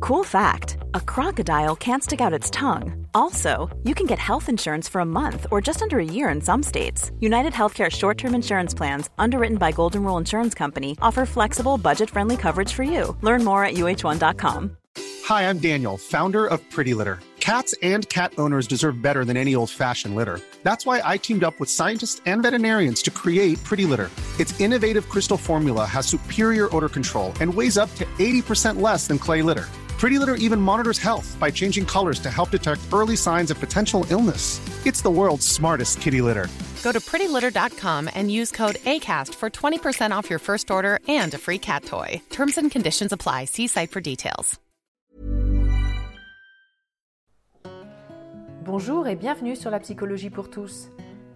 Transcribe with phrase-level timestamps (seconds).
[0.00, 3.06] Cool fact a crocodile can't stick out its tongue.
[3.12, 6.40] Also, you can get health insurance for a month or just under a year in
[6.40, 7.12] some states.
[7.20, 12.08] United Healthcare short term insurance plans, underwritten by Golden Rule Insurance Company, offer flexible, budget
[12.08, 13.14] friendly coverage for you.
[13.20, 14.76] Learn more at uh1.com.
[15.24, 17.20] Hi, I'm Daniel, founder of Pretty Litter.
[17.40, 20.40] Cats and cat owners deserve better than any old fashioned litter.
[20.62, 24.10] That's why I teamed up with scientists and veterinarians to create Pretty Litter.
[24.38, 29.18] Its innovative crystal formula has superior odor control and weighs up to 80% less than
[29.18, 29.68] clay litter.
[30.00, 34.06] Pretty Litter even monitors health by changing colors to help detect early signs of potential
[34.08, 34.58] illness.
[34.86, 36.48] It's the world's smartest kitty litter.
[36.82, 41.38] Go to prettylitter.com and use code ACAST for 20% off your first order and a
[41.38, 42.22] free cat toy.
[42.30, 43.44] Terms and conditions apply.
[43.44, 44.58] See site for details.
[48.64, 50.88] Bonjour et bienvenue sur la psychologie pour tous.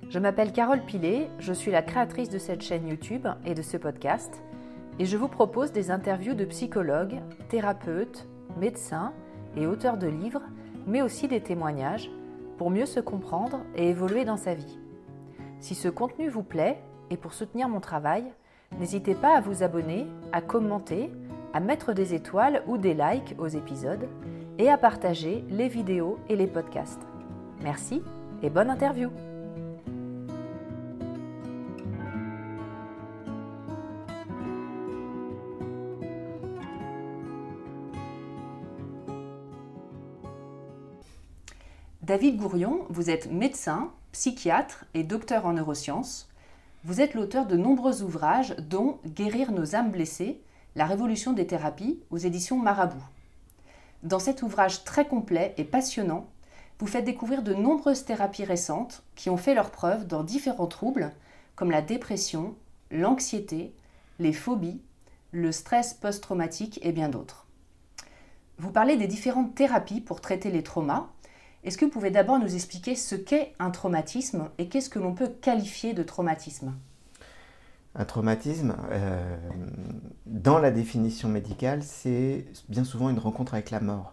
[0.08, 3.76] Je m'appelle Carole Pilet, je suis la créatrice de cette chaîne YouTube et de ce
[3.76, 4.42] podcast,
[4.98, 8.26] et je vous propose des interviews de psychologues, thérapeutes,
[8.58, 9.12] médecins
[9.56, 10.42] et auteurs de livres,
[10.86, 12.10] mais aussi des témoignages
[12.58, 14.78] pour mieux se comprendre et évoluer dans sa vie.
[15.60, 18.24] Si ce contenu vous plaît et pour soutenir mon travail,
[18.78, 21.10] n'hésitez pas à vous abonner, à commenter,
[21.52, 24.08] à mettre des étoiles ou des likes aux épisodes
[24.58, 27.02] et à partager les vidéos et les podcasts.
[27.62, 28.02] Merci
[28.42, 29.10] et bonne interview
[42.04, 46.28] David Gourion, vous êtes médecin, psychiatre et docteur en neurosciences.
[46.84, 50.42] Vous êtes l'auteur de nombreux ouvrages dont Guérir nos âmes blessées,
[50.76, 53.02] la révolution des thérapies aux éditions Marabout.
[54.02, 56.26] Dans cet ouvrage très complet et passionnant,
[56.78, 61.10] vous faites découvrir de nombreuses thérapies récentes qui ont fait leurs preuves dans différents troubles
[61.56, 62.54] comme la dépression,
[62.90, 63.72] l'anxiété,
[64.18, 64.82] les phobies,
[65.32, 67.46] le stress post-traumatique et bien d'autres.
[68.58, 71.08] Vous parlez des différentes thérapies pour traiter les traumas.
[71.64, 75.14] Est-ce que vous pouvez d'abord nous expliquer ce qu'est un traumatisme et qu'est-ce que l'on
[75.14, 76.74] peut qualifier de traumatisme?
[77.94, 79.36] Un traumatisme, euh,
[80.26, 84.12] dans la définition médicale, c'est bien souvent une rencontre avec la mort.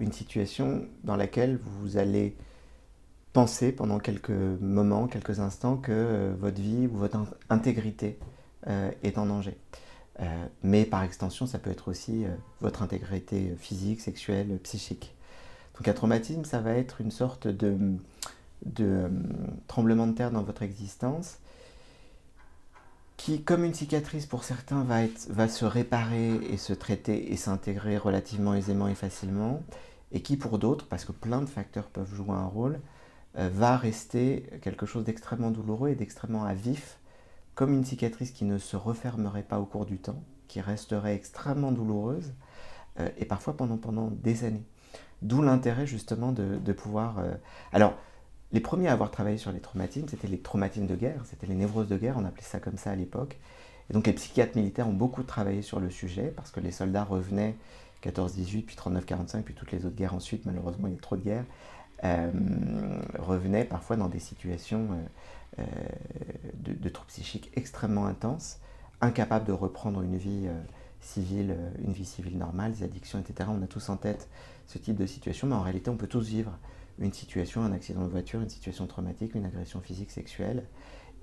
[0.00, 2.34] Une situation dans laquelle vous allez
[3.32, 7.18] penser pendant quelques moments, quelques instants que euh, votre vie ou votre
[7.48, 8.18] intégrité
[8.66, 9.56] euh, est en danger.
[10.62, 12.24] mais par extension, ça peut être aussi
[12.60, 15.14] votre intégrité physique, sexuelle, psychique.
[15.76, 17.96] Donc un traumatisme, ça va être une sorte de,
[18.66, 19.10] de
[19.66, 21.38] tremblement de terre dans votre existence
[23.22, 24.84] qui, comme une cicatrice pour certains,
[25.28, 29.62] va, se réparer et se traiter et s'intégrer relativement aisément et facilement,
[30.10, 32.80] et qui pour d'autres, parce que plein de facteurs peuvent jouer un rôle,
[33.38, 36.98] euh, va rester quelque chose d'extrêmement douloureux et d'extrêmement à vif,
[37.54, 41.70] comme une cicatrice qui ne se refermerait pas au cours du temps, qui resterait extrêmement
[41.70, 42.32] douloureuse,
[42.98, 44.64] euh, et parfois pendant des années.
[45.22, 47.18] D'où l'intérêt justement de, pouvoir...
[47.20, 47.32] Euh,
[47.72, 47.94] alors,
[48.52, 51.54] les premiers à avoir travaillé sur les traumatismes, c'était les traumatismes de guerre, c'était les
[51.54, 53.38] névroses de guerre, on appelait ça comme ça à l'époque.
[53.88, 57.04] Et donc les psychiatres militaires ont beaucoup travaillé sur le sujet parce que les soldats
[57.04, 57.54] revenaient
[58.04, 61.22] 14-18, puis 39-45, puis toutes les autres guerres ensuite, malheureusement il y a trop de
[61.22, 61.44] guerres,
[62.04, 62.30] euh,
[63.18, 64.88] revenaient parfois dans des situations
[65.58, 65.64] euh,
[66.54, 68.58] de, de, troubles psychiques extrêmement intenses,
[69.00, 70.48] incapables de reprendre une vie
[71.02, 73.50] civile, une vie civile normale, des addictions, etc.
[73.52, 74.28] On a tous en tête
[74.66, 76.58] ce type de situation, mais en réalité, on peut tous vivre
[76.98, 80.64] une situation, un accident de voiture, une situation traumatique, une agression physique, sexuelle,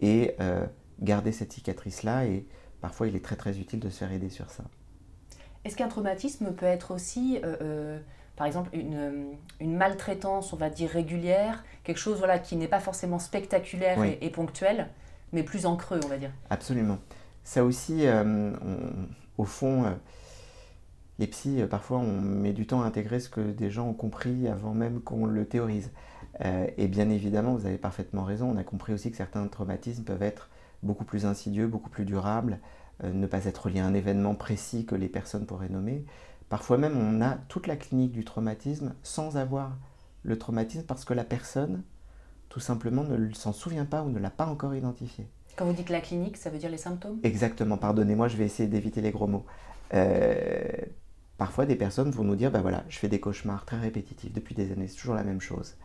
[0.02, 0.66] et euh,
[1.00, 2.46] garder cette cicatrice-là, et
[2.82, 4.64] parfois il est très très utile de se faire aider sur ça.
[5.66, 8.00] Est-ce qu'un traumatisme peut être aussi, euh, euh,
[8.36, 12.80] par exemple, une, une, maltraitance, on va dire, régulière, quelque chose voilà, qui n'est pas
[12.80, 14.88] forcément spectaculaire et, ponctuel,
[15.34, 16.32] mais plus en creux, on va dire?
[16.50, 16.98] Absolument.
[17.44, 18.06] Ça aussi,
[19.40, 19.86] au fond,
[21.20, 23.94] les psys, euh, parfois, on met du temps à intégrer ce que des gens ont
[23.94, 25.92] compris avant même qu'on le théorise.
[26.42, 30.04] Euh, et bien évidemment, vous avez parfaitement raison, on a compris aussi que certains traumatismes
[30.06, 30.50] peuvent être
[30.82, 32.60] beaucoup plus insidieux, beaucoup plus durables,
[33.04, 36.06] euh, ne pas être liés à un événement précis que les personnes pourraient nommer.
[36.48, 39.78] Parfois même, on a toute la clinique du traumatisme sans avoir
[40.24, 41.84] le traumatisme parce que la personne,
[42.48, 45.28] tout simplement, ne s'en souvient pas ou ne l'a pas encore identifié.
[45.60, 47.20] Quand vous dites la clinique, ça veut dire les symptômes?
[47.24, 49.46] Exactement, pardonnez-moi, je vais essayer d'éviter les gros mots.
[51.38, 54.56] Parfois des personnes vont nous dire, ben voilà, je fais des cauchemars très répétitifs depuis
[54.56, 55.76] des années, c'est toujours la même chose.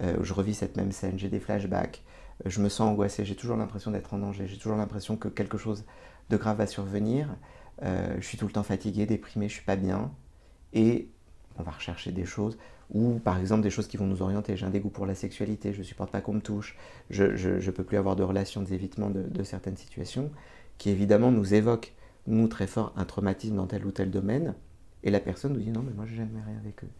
[0.00, 2.02] Euh, je revis cette même scène, j'ai des flashbacks,
[2.46, 5.28] euh, je me sens angoissé, j'ai toujours l'impression d'être en danger, j'ai toujours l'impression que
[5.28, 5.84] quelque chose
[6.30, 7.28] de grave va survenir,
[7.82, 10.10] euh, je suis tout le temps fatigué, déprimé, je suis pas bien,
[10.72, 11.10] et
[11.58, 12.56] on va rechercher des choses,
[12.90, 14.56] ou par exemple des choses qui vont nous orienter.
[14.56, 16.76] J'ai un dégoût pour la sexualité, je ne supporte pas qu'on me touche,
[17.10, 20.30] je ne peux plus avoir de relations, des évitements de, certaines situations,
[20.78, 21.92] qui évidemment nous évoquent,
[22.26, 24.54] nous très fort, un traumatisme dans tel ou tel domaine,
[25.02, 26.90] et la personne nous dit non mais moi je jamais rien avec eux.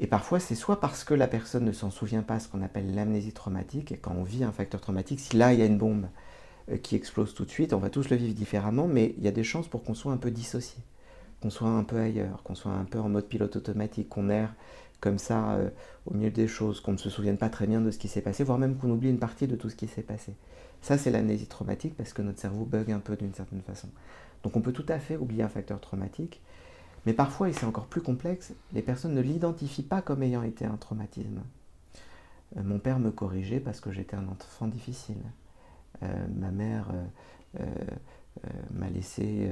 [0.00, 2.94] Et parfois c'est soit parce que la personne ne s'en souvient pas, ce qu'on appelle
[2.94, 5.78] l'amnésie traumatique, et quand on vit un facteur traumatique, si là il y a une
[5.78, 6.06] bombe
[6.70, 9.28] euh, qui explose tout de suite, on va tous le vivre différemment, mais il y
[9.28, 10.82] a des chances pour qu'on soit un peu dissocié
[11.42, 14.54] qu'on soit un peu ailleurs, qu'on soit un peu en mode pilote automatique, qu'on erre
[15.00, 15.68] comme ça euh,
[16.06, 18.20] au milieu des choses, qu'on ne se souvienne pas très bien de ce qui s'est
[18.22, 20.34] passé, voire même qu'on oublie une partie de tout ce qui s'est passé.
[20.80, 23.88] Ça, c'est l'amnésie traumatique parce que notre cerveau bug un peu d'une certaine façon.
[24.44, 26.40] Donc on peut tout à fait oublier un facteur traumatique,
[27.04, 30.64] mais parfois, et c'est encore plus complexe, les personnes ne l'identifient pas comme ayant été
[30.64, 31.42] un traumatisme.
[32.56, 35.22] Euh, mon père me corrigeait parce que j'étais un enfant difficile.
[36.04, 36.92] Euh, ma mère
[38.72, 39.50] m'a laissé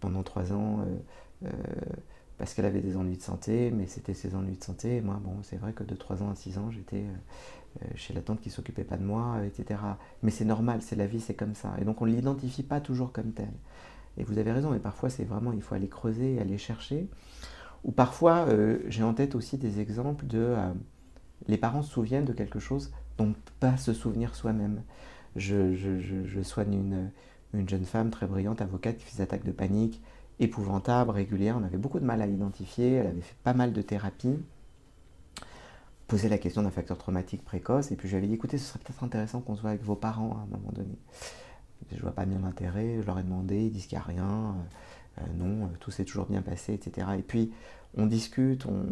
[0.00, 1.50] pendant trois ans euh, euh,
[2.38, 5.00] parce qu'elle avait des ennuis de santé, mais c'était ses ennuis de santé.
[5.00, 7.04] Moi, bon, c'est vrai que de 3 ans à 6 ans, j'étais
[7.82, 9.80] euh, chez la tante qui s'occupait pas de moi, etc.
[10.22, 11.74] Mais c'est normal, c'est la vie, c'est comme ça.
[11.80, 13.50] Et donc on ne l'identifie pas toujours comme tel.
[14.18, 17.08] Et vous avez raison, mais parfois c'est vraiment, il faut aller creuser, aller chercher.
[17.84, 18.46] Ou parfois,
[18.88, 20.56] j'ai en tête aussi des exemples de
[21.46, 24.82] les parents se souviennent de quelque chose dont pas se souvenir soi-même.
[25.36, 27.10] Je, je, je, soigne une,
[27.54, 30.00] une jeune femme très brillante, avocate, qui fait des attaques de panique
[30.40, 31.56] épouvantables, régulières.
[31.58, 32.94] On avait beaucoup de mal à l'identifier.
[32.94, 34.38] Elle avait fait pas mal de thérapies.
[36.06, 37.90] Posé la question d'un facteur traumatique précoce.
[37.90, 39.96] Et puis je lui dit écoutez, ce serait peut-être intéressant qu'on se voit avec vos
[39.96, 40.96] parents à un moment donné.
[41.92, 42.98] Je vois pas bien l'intérêt.
[43.00, 43.64] Je leur ai demandé.
[43.64, 44.54] Ils disent qu'il n'y a rien.
[45.18, 47.08] Euh, non, euh, tout s'est toujours bien passé, etc.
[47.18, 47.52] Et puis
[47.96, 48.66] on discute.
[48.66, 48.86] On...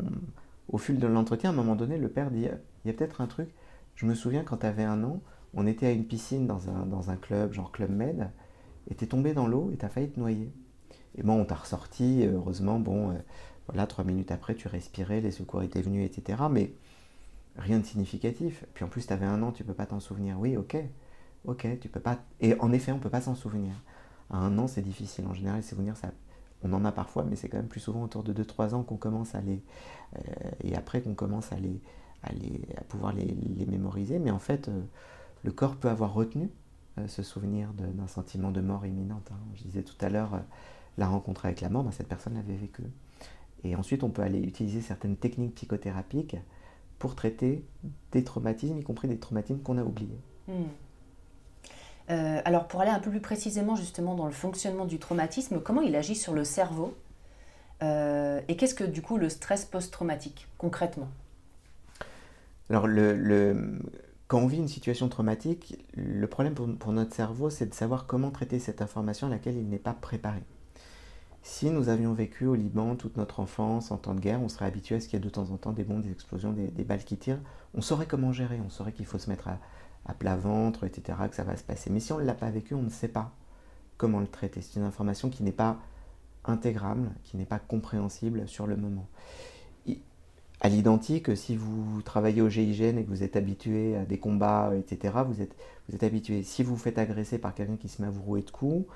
[0.68, 2.48] Au fil de l'entretien, à un moment donné, le père dit
[2.84, 3.48] il y a peut-être un truc.
[3.94, 5.20] Je me souviens quand tu avais un an,
[5.54, 8.30] on était à une piscine dans un, dans un club, genre Club Med
[8.90, 10.50] et t'es tombé dans l'eau et t'as failli te noyer.
[11.16, 13.14] Et bon, on t'a ressorti, heureusement, bon, euh,
[13.68, 16.42] voilà, trois minutes après, tu respirais, les secours étaient venus, etc.
[16.50, 16.72] Mais
[17.56, 18.64] rien de significatif.
[18.74, 20.38] Puis en plus, tu avais un an, tu peux pas t'en souvenir.
[20.38, 20.76] Oui, ok,
[21.46, 22.18] ok, tu peux pas.
[22.40, 23.74] Et en effet, on peut pas s'en souvenir.
[24.30, 25.26] À un an, c'est difficile.
[25.26, 26.10] En général, les souvenirs, ça,
[26.62, 28.96] on en a parfois, mais c'est quand même plus souvent autour de 2-3 ans qu'on
[28.96, 29.62] commence à les.
[30.16, 30.20] Euh,
[30.62, 31.80] et après qu'on commence à les,
[32.22, 34.18] à pouvoir les, mémoriser.
[34.18, 34.82] Mais en fait, euh,
[35.44, 36.50] le corps peut avoir retenu
[36.98, 39.28] euh, ce souvenir d'un sentiment de mort imminente.
[39.30, 39.38] Hein.
[39.54, 40.40] Je disais tout à l'heure, euh,
[40.96, 42.84] la rencontre avec la mort, ben, cette personne l'avait vécu.
[43.64, 46.36] Et ensuite, on peut aller utiliser certaines techniques psychothérapiques
[46.98, 47.64] pour traiter
[48.12, 50.18] des traumatismes, y compris des traumatismes qu'on a oubliés.
[50.48, 50.64] Hmm.
[52.08, 55.82] Euh, alors, pour aller un peu plus précisément justement dans le fonctionnement du traumatisme, comment
[55.82, 56.96] il agit sur le cerveau
[57.82, 61.08] Et qu'est-ce que du coup le stress post-traumatique concrètement?
[62.70, 63.80] Alors, le,
[64.28, 68.30] quand on vit une situation traumatique, le problème pour, notre cerveau, c'est de savoir comment
[68.30, 70.42] traiter cette information à laquelle il n'est pas préparé.
[71.42, 74.64] Si nous avions vécu au Liban toute notre enfance en temps de guerre, on serait
[74.64, 76.84] habitué à ce qu'il y ait de temps en temps des bombes, des explosions, des,
[76.84, 77.38] balles qui tirent.
[77.74, 81.36] On saurait comment gérer, on saurait qu'il faut se mettre à, plat ventre, etc., que
[81.36, 81.90] ça va se passer.
[81.90, 83.30] Mais si on ne l'a pas vécu, on ne sait pas
[83.96, 84.60] comment le traiter.
[84.60, 85.78] C'est une information qui n'est pas
[86.44, 89.06] intégrable, qui n'est pas compréhensible sur le moment
[90.60, 94.72] à l'identique, si vous travaillez au GIGN et que vous êtes habitué à des combats,
[94.76, 95.54] etc., vous êtes,
[95.88, 96.42] vous êtes habitué.
[96.42, 98.86] Si vous vous faites agresser par quelqu'un qui se met à vous rouer de coups,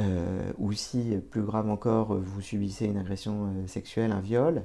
[0.00, 4.64] euh, ou si, plus grave encore, vous subissez une agression euh, sexuelle, un viol,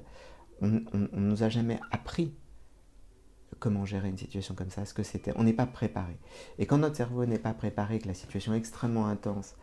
[0.62, 2.34] on ne nous a jamais appris
[3.60, 5.34] comment gérer une situation comme ça, ce que c'était.
[5.36, 6.18] On n'est pas préparé.
[6.60, 9.56] Et quand notre cerveau n'est pas préparé, que la situation est extrêmement intense,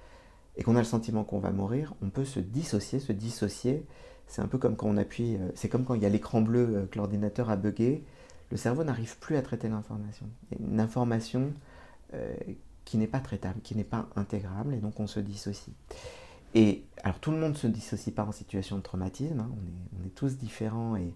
[0.56, 3.86] et qu'on a le sentiment qu'on va mourir, on peut se dissocier, se dissocier
[4.30, 6.40] c'est un peu comme quand on appuie, euh, c'est comme quand il y a l'écran
[6.40, 8.04] bleu euh, que l'ordinateur a bugué,
[8.52, 10.26] le cerveau n'arrive plus à traiter l'information.
[10.58, 11.52] Une information
[12.14, 12.32] euh,
[12.84, 15.74] qui n'est pas traitable, qui n'est pas intégrable, et donc on se dissocie.
[16.54, 19.50] Et alors tout le monde ne se dissocie pas en situation de traumatisme, hein.
[20.00, 21.12] on, est, tous différents, et,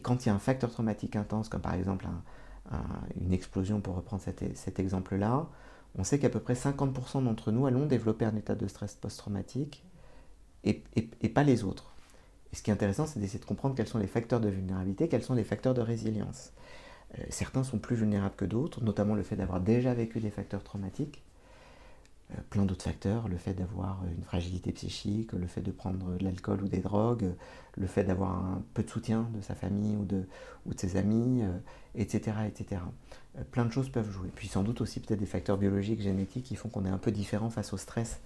[0.00, 2.06] quand il y a un facteur traumatique intense, comme par exemple
[3.20, 5.48] une explosion, pour reprendre cet, exemple-là,
[5.98, 9.84] on sait qu'à peu près 50% d'entre nous allons développer un état de stress post-traumatique,
[10.62, 11.89] et pas les autres.
[12.52, 15.08] Et ce qui est intéressant, c'est d'essayer de comprendre quels sont les facteurs de vulnérabilité,
[15.08, 16.52] quels sont les facteurs de résilience.
[17.18, 20.62] Euh, certains sont plus vulnérables que d'autres, notamment le fait d'avoir déjà vécu des facteurs
[20.62, 21.22] traumatiques.
[22.32, 26.24] Euh, plein d'autres facteurs, le fait d'avoir une fragilité psychique, le fait de prendre de
[26.24, 27.32] l'alcool ou des drogues,
[27.76, 30.24] le fait d'avoir un peu de soutien de sa famille ou de,
[30.76, 31.42] ses amis,
[31.94, 32.36] etc.
[32.38, 32.80] Euh, etc.
[33.50, 34.30] plein de choses peuvent jouer.
[34.34, 37.10] Puis sans doute aussi peut-être des facteurs biologiques, génétiques qui font qu'on est un peu
[37.10, 38.20] différent face au stress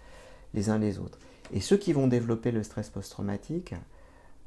[0.52, 1.18] les uns les autres.
[1.52, 3.74] Et ceux qui vont développer le stress post-traumatique,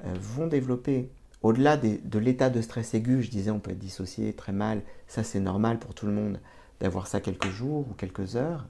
[0.03, 1.09] vont développer,
[1.43, 5.23] au-delà de l'état de stress aigu, je disais on peut être dissocié très mal, ça
[5.23, 6.39] c'est normal pour tout le monde
[6.79, 8.67] d'avoir ça quelques jours ou quelques heures.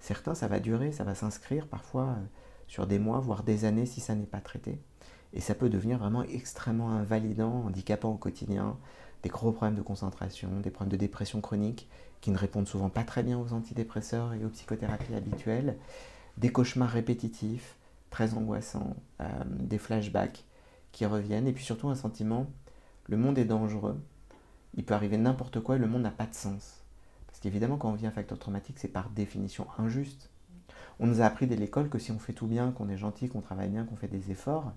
[0.00, 2.24] Certains, ça va durer, ça va s'inscrire parfois euh,
[2.68, 4.78] sur des mois, voire des années si ça n'est pas traité.
[5.34, 8.76] Et ça peut devenir vraiment extrêmement invalidant, handicapant au quotidien,
[9.22, 11.88] des gros problèmes de concentration, des problèmes de dépression chronique
[12.20, 15.76] qui ne répondent souvent pas très bien aux antidépresseurs et aux psychothérapies habituelles,
[16.38, 17.76] des cauchemars répétitifs,
[18.08, 20.44] très angoissants, euh, des flashbacks
[20.92, 22.46] qui reviennent, et puis surtout un sentiment,
[23.08, 24.00] le monde est dangereux,
[24.74, 26.82] il peut arriver n'importe quoi et le monde n'a pas de sens.
[27.26, 30.30] Parce qu'évidemment, quand on vit un facteur traumatique, c'est par définition injuste.
[30.98, 33.28] On nous a appris dès l'école que si on fait tout bien, qu'on est gentil,
[33.28, 34.72] qu'on travaille bien, qu'on fait des efforts,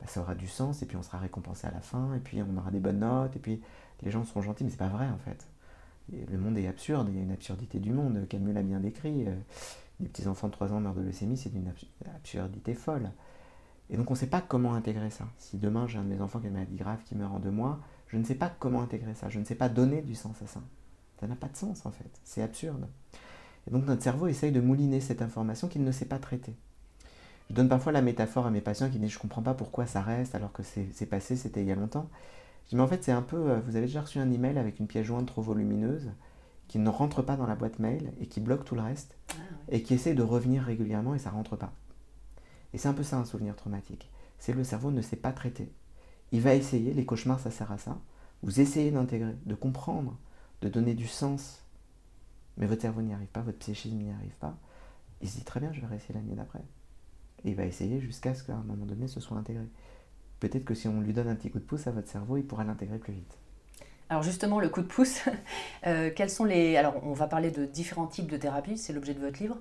[0.00, 2.40] bah, ça aura du sens, et puis on sera récompensé à la fin, et puis
[2.42, 3.60] on aura des bonnes notes, et puis
[4.02, 5.46] les gens seront gentils, mais c'est pas vrai en fait.
[6.12, 9.26] le monde est absurde, il y a une absurdité du monde, Camus l'a bien décrit.
[9.26, 9.34] Euh,
[10.00, 11.72] des petits enfants de 3 ans meurent de leucémie, c'est une
[12.14, 13.10] absurdité folle.
[13.90, 15.26] Et donc on ne sait pas comment intégrer ça.
[15.38, 17.38] Si demain j'ai un de mes enfants qui a une maladie grave qui meurt en
[17.38, 20.14] deux mois, je ne sais pas comment intégrer ça, je ne sais pas donner du
[20.14, 20.60] sens à ça.
[21.20, 22.86] Ça n'a pas de sens en fait, c'est absurde.
[23.66, 26.54] Et donc notre cerveau essaye de mouliner cette information qu'il ne sait pas traiter.
[27.50, 30.02] Je donne parfois la métaphore à mes patients qui disent Je comprends pas pourquoi ça
[30.02, 32.08] reste alors que c'est passé, c'était il y a longtemps.
[32.64, 33.50] Je dis Mais en fait, c'est un peu.
[33.50, 36.10] Euh, vous avez déjà reçu un email avec une pièce jointe trop volumineuse
[36.68, 39.34] qui ne rentre pas dans la boîte mail et qui bloque tout le reste ah
[39.70, 41.72] et qui essaie de revenir régulièrement et ça rentre pas.
[42.72, 44.10] Et c'est un peu ça un souvenir traumatique.
[44.38, 45.72] C'est le cerveau ne sait pas traiter.
[46.32, 47.98] Il va essayer, les cauchemars ça sert à ça.
[48.42, 50.16] Vous essayez d'intégrer, de comprendre,
[50.62, 51.64] de donner du sens.
[52.56, 54.56] Mais votre cerveau n'y arrive pas, votre psychisme n'y arrive pas.
[55.20, 56.62] Il se dit très bien, je vais réessayer l'année d'après.
[57.44, 59.64] Et il va essayer jusqu'à ce qu'à un moment donné, ce soit intégré.
[60.40, 62.44] Peut-être que si on lui donne un petit coup de pouce à votre cerveau, il
[62.44, 63.38] pourra l'intégrer plus vite.
[64.10, 65.20] Alors justement, le coup de pouce,
[65.86, 66.76] euh, quels sont les...
[66.76, 69.58] Alors on va parler de différents types de thérapies, c'est l'objet de votre livre.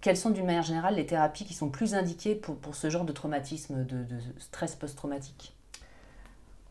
[0.00, 3.04] Quelles sont d'une manière générale les thérapies qui sont plus indiquées pour, pour ce genre
[3.04, 4.04] de traumatisme, de,
[4.38, 5.54] stress post-traumatique?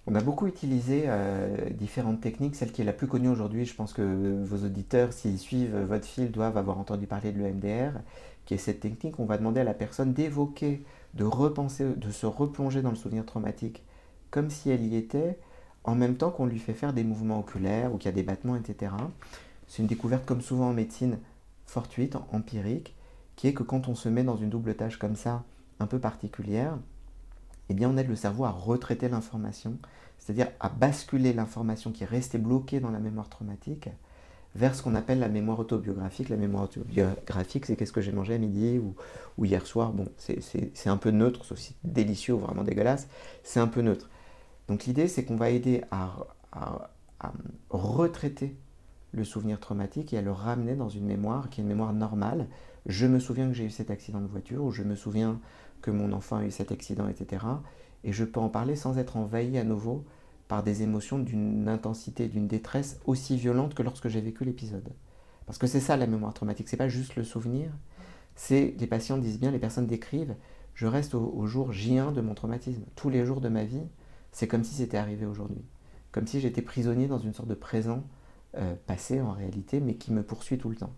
[0.08, 2.56] On a beaucoup utilisé euh, différentes techniques.
[2.56, 6.06] Celle qui est la plus connue aujourd'hui, je pense que vos auditeurs, s'ils suivent votre
[6.06, 8.00] fil, doivent avoir entendu parler de l'EMDR
[8.46, 10.84] qui est cette technique, on va demander à la personne d'évoquer,
[11.16, 13.84] de repenser, de se replonger dans le souvenir traumatique
[14.32, 15.40] comme si elle y était,
[15.84, 18.24] en même temps qu'on lui fait faire des mouvements oculaires ou qu'il y a des
[18.24, 18.92] battements, etc.
[19.68, 21.20] C'est une découverte, comme souvent en médecine,
[21.66, 22.95] fortuite, empirique,
[23.36, 25.44] qui est que quand on se met dans une double tâche comme ça,
[25.80, 26.78] un peu particulière,
[27.70, 29.78] eh bien on aide le cerveau à retraiter l'information,
[30.18, 33.90] c'est-à-dire à basculer l'information qui est restée bloquée dans la mémoire traumatique
[34.56, 36.30] vers ce qu'on appelle la mémoire autobiographique.
[36.30, 39.92] La mémoire autobiographique, c'est qu'est-ce que j'ai mangé à midi ou, hier soir.
[39.92, 43.08] Bon, c'est un peu neutre, sauf si délicieux ou vraiment dégueulasse,
[43.44, 44.10] c'est un peu neutre.
[44.68, 46.16] Donc l'idée, c'est qu'on va aider à,
[47.70, 48.56] retraiter
[49.12, 52.48] le souvenir traumatique et à le ramener dans une mémoire qui est une mémoire normale.
[52.86, 55.40] Je me souviens que j'ai eu cet accident de voiture, ou je me souviens
[55.82, 57.46] que mon enfant a eu cet accident, etc.
[58.04, 60.06] Et je peux en parler sans être envahi à nouveau
[60.48, 64.90] par des émotions d'une intensité, d'une détresse aussi violente que lorsque j'ai vécu l'épisode.
[65.46, 67.72] Parce que c'est ça la mémoire traumatique, c'est pas juste le souvenir,
[68.36, 70.36] c'est, les patients disent bien, les personnes décrivent,
[70.74, 72.84] je reste au, jour J1 de mon traumatisme.
[72.96, 73.88] Tous les jours de ma vie,
[74.32, 75.64] c'est comme si c'était arrivé aujourd'hui.
[76.12, 78.04] Comme si j'étais prisonnier dans une sorte de présent
[78.58, 80.94] euh, passé en réalité, mais qui me poursuit tout le temps.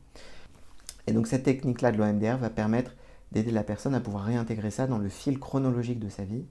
[1.08, 2.92] Et donc cette technique-là de l'OMDR va permettre
[3.32, 6.46] d'aider la personne à pouvoir réintégrer ça dans le fil chronologique de sa vie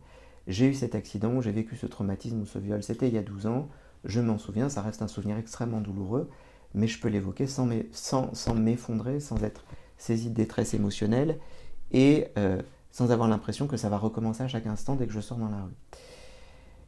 [0.46, 3.22] j'ai eu cet accident, j'ai vécu ce traumatisme ou ce viol, c'était il y a
[3.22, 3.68] 12 ans,
[4.04, 6.30] je m'en souviens, ça reste un souvenir extrêmement douloureux,
[6.74, 7.66] mais je peux l'évoquer sans,
[8.54, 9.64] m'effondrer, sans être
[9.98, 11.38] saisi de détresse émotionnelle
[11.90, 12.60] et euh,
[12.92, 15.48] sans avoir l'impression que ça va recommencer à chaque instant dès que je sors dans
[15.48, 15.74] la rue.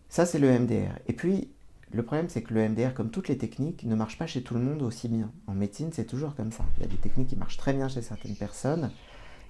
[0.09, 0.93] Ça, c'est le MDR.
[1.07, 1.51] Et puis,
[1.93, 4.55] le problème, c'est que le MDR, comme toutes les techniques, ne marche pas chez tout
[4.55, 5.31] le monde aussi bien.
[5.47, 6.65] En médecine, c'est toujours comme ça.
[6.77, 8.91] Il y a des techniques qui marchent très bien chez certaines personnes.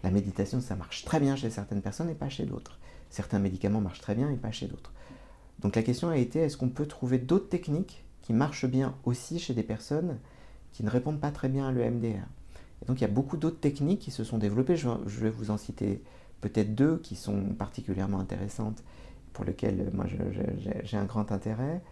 [0.05, 2.79] La méditation, ça marche très bien chez certaines personnes et pas chez d'autres.
[3.11, 4.93] Certains médicaments marchent très bien et pas chez d'autres.
[5.61, 9.41] Donc la question a été, est-ce qu'on peut trouver d'autres techniques qui marchent bien aussi
[9.41, 10.19] chez des personnes
[10.73, 12.23] qui ne répondent pas très bien à l'EMDR
[12.83, 14.77] Et donc il y a beaucoup d'autres techniques qui se sont développées.
[14.77, 14.89] Je,
[15.21, 16.03] vais vous en citer
[16.41, 18.85] peut-être deux qui sont particulièrement intéressantes,
[19.33, 20.07] pour lesquelles moi
[20.85, 21.83] j'ai un grand intérêt.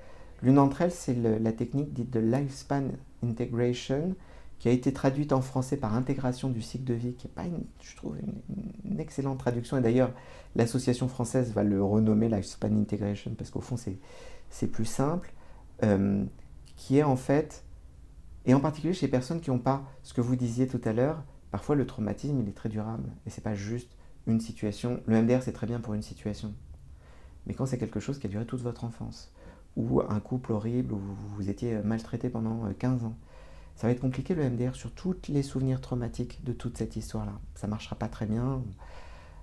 [0.42, 2.90] L'une d'entre elles, c'est la technique dite de lifespan
[3.22, 4.14] integration,
[4.58, 7.44] qui a été traduite en français par intégration du cycle de vie, qui n'est pas,
[7.44, 9.76] une, je trouve, une, excellente traduction.
[9.76, 10.12] Et d'ailleurs,
[10.54, 15.32] l'association française va le renommer Lifespan Integration, parce qu'au fond, c'est plus simple,
[15.82, 16.24] euh,
[16.76, 17.64] qui est en fait,
[18.46, 20.92] et en particulier chez les personnes qui n'ont pas, ce que vous disiez tout à
[20.92, 23.10] l'heure, parfois le traumatisme, il est très durable.
[23.26, 23.90] Et c'est pas juste
[24.26, 25.00] une situation.
[25.06, 26.54] Le MDR, c'est très bien pour une situation.
[27.46, 29.32] Mais quand c'est quelque chose qui a duré toute votre enfance,
[29.76, 31.00] ou un couple horrible, où
[31.36, 33.16] vous étiez maltraité pendant 15 euh, ans,
[33.76, 37.38] ça va être compliqué le MDR sur tous les souvenirs traumatiques de toute cette histoire-là.
[37.54, 38.62] Ça marchera pas très bien,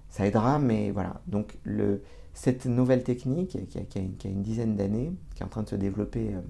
[0.09, 1.21] ça aidera, mais voilà.
[1.27, 2.01] Donc le,
[2.33, 6.33] Cette nouvelle technique, qui a, une, dizaine d'années, qui est en train de se développer
[6.33, 6.41] euh,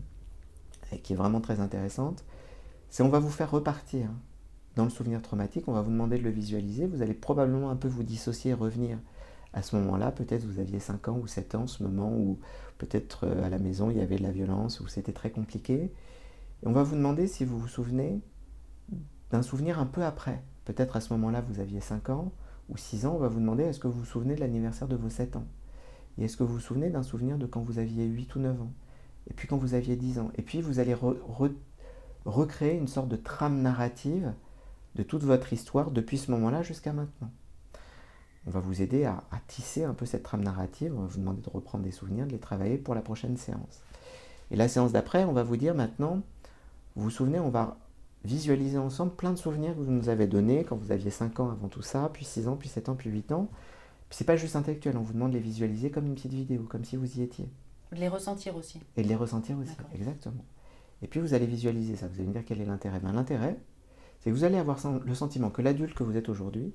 [0.93, 2.23] et qui est vraiment très intéressante,
[2.89, 4.09] c'est on va vous faire repartir
[4.75, 7.75] dans le souvenir traumatique, on va vous demander de le visualiser, vous allez probablement un
[7.75, 8.97] peu vous dissocier, revenir
[9.53, 12.39] à ce moment-là, peut-être vous aviez 5 ans ou 7 ans, ce moment où
[12.79, 15.91] peut-être euh, à la maison il y avait de la violence, où c'était très compliqué.
[16.65, 18.19] On va vous demander si vous vous souvenez
[19.31, 20.43] d'un souvenir un peu après.
[20.65, 22.31] Peut-être à ce moment-là vous aviez 5 ans
[22.69, 24.95] ou 6 ans, on va vous demander est-ce que vous vous souvenez de l'anniversaire de
[24.95, 25.45] vos 7 ans?
[26.17, 28.61] Et est-ce que vous vous souvenez d'un souvenir de quand vous aviez 8 ou 9
[28.61, 28.73] ans?
[29.29, 30.31] Et puis quand vous aviez 10 ans?
[30.35, 30.95] Et puis vous allez
[32.25, 34.33] recréer une sorte de trame narrative
[34.95, 37.31] de toute votre histoire depuis ce moment-là jusqu'à maintenant
[38.51, 41.49] va vous aider à, tisser un peu cette trame narrative, on va vous demander de
[41.49, 43.81] reprendre des souvenirs, de les travailler pour la prochaine séance.
[44.51, 46.21] Et la séance d'après, on va vous dire maintenant,
[46.95, 47.77] vous vous souvenez, on va
[48.25, 51.49] visualiser ensemble plein de souvenirs que vous nous avez donnés quand vous aviez 5 ans
[51.49, 53.47] avant tout ça, puis 6 ans, puis 7 ans, puis 8 ans.
[54.09, 56.63] Puis c'est pas juste intellectuel, on vous demande de les visualiser comme une petite vidéo,
[56.69, 57.49] comme si vous y étiez.
[57.91, 58.79] De les ressentir aussi.
[58.97, 60.43] Et de les ressentir aussi, exactement.
[61.01, 62.99] Et puis vous allez visualiser ça, vous allez me dire quel est l'intérêt.
[62.99, 63.57] Ben, l'intérêt,
[64.19, 66.73] c'est que vous allez avoir le sentiment que l'adulte que vous êtes aujourd'hui,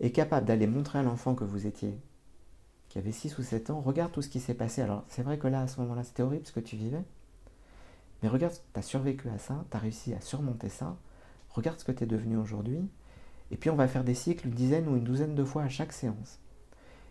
[0.00, 1.96] est capable d'aller montrer à l'enfant que vous étiez,
[2.88, 4.82] qui avait 6 ou 7 ans, regarde tout ce qui s'est passé.
[4.82, 7.02] Alors c'est vrai que là, à ce moment-là, c'était horrible ce que tu vivais,
[8.22, 10.96] mais regarde, tu as survécu à ça, tu as réussi à surmonter ça,
[11.50, 12.80] regarde ce que tu es devenu aujourd'hui,
[13.50, 15.68] et puis on va faire des cycles une dizaine ou une douzaine de fois à
[15.68, 16.38] chaque séance.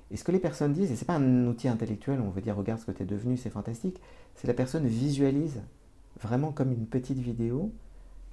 [0.09, 2.41] Et ce que les personnes disent, et ce n'est pas un outil intellectuel, on veut
[2.41, 4.01] dire regarde ce que tu es devenu, c'est fantastique,
[4.35, 5.61] c'est la personne visualise
[6.19, 7.71] vraiment comme une petite vidéo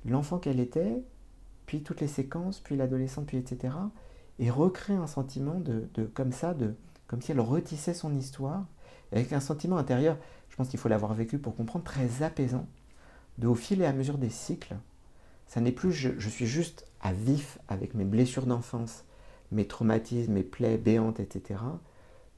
[0.05, 1.02] l'enfant qu'elle était,
[1.67, 3.75] puis toutes les séquences, puis l'adolescent, puis etc
[4.38, 6.75] et recréer un sentiment de, comme ça, de,
[7.07, 8.66] comme si elle retissait son histoire,
[9.12, 10.16] avec un sentiment intérieur,
[10.50, 12.66] je pense qu'il faut l'avoir vécu pour comprendre, très apaisant,
[13.38, 14.76] de au fil et à mesure des cycles,
[15.47, 19.04] ça n'est plus je, suis juste à vif avec mes blessures d'enfance,
[19.50, 21.61] mes traumatismes, mes plaies béantes, etc.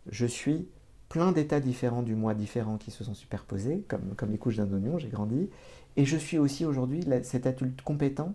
[0.08, 0.68] Je suis
[1.08, 4.72] plein d'états différents du moi différents qui se sont superposés, comme, comme les couches d'un
[4.72, 5.50] oignon, j'ai grandi,
[5.96, 8.32] et je suis aussi aujourd'hui cet adulte compétent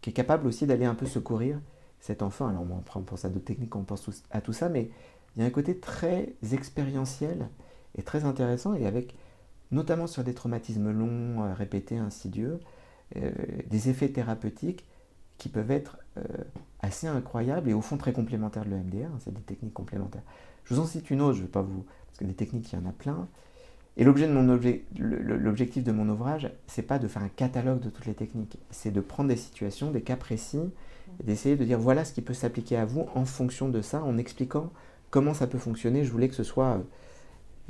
[0.00, 1.60] qui est capable aussi d'aller un peu secourir
[2.00, 2.48] cet enfant.
[2.48, 4.90] Alors on pense à d'autres techniques, on pense à tout ça, mais
[5.36, 7.48] il y a un côté très expérientiel
[7.96, 9.14] et très intéressant, et avec
[9.70, 12.60] notamment sur des traumatismes longs, euh, répétés, insidieux,
[13.16, 13.30] euh,
[13.68, 14.84] des effets thérapeutiques
[15.38, 16.22] qui peuvent être euh,
[16.80, 20.22] assez incroyables et au fond très complémentaires de l'EMDR, hein, c'est des techniques complémentaires.
[20.64, 21.84] Je vous en cite une autre, je ne vais pas vous...
[22.06, 23.28] parce que des techniques, il y en a plein.
[23.96, 24.34] Et l'objet de
[25.02, 28.92] l'objectif de mon ouvrage, c'est pas de faire un catalogue de toutes les techniques, c'est
[28.92, 30.70] de prendre des situations, des cas précis,
[31.22, 34.18] d'essayer de dire voilà ce qui peut s'appliquer à vous en fonction de ça, en
[34.18, 34.70] expliquant
[35.10, 36.04] comment ça peut fonctionner.
[36.04, 36.82] Je voulais que ce soit, euh,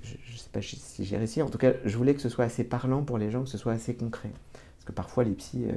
[0.03, 2.44] je ne sais pas si j'ai réussi, en tout cas, je voulais que ce soit
[2.44, 4.31] assez parlant pour les gens, que ce soit assez concret.
[4.53, 5.74] Parce que parfois, les psys, euh,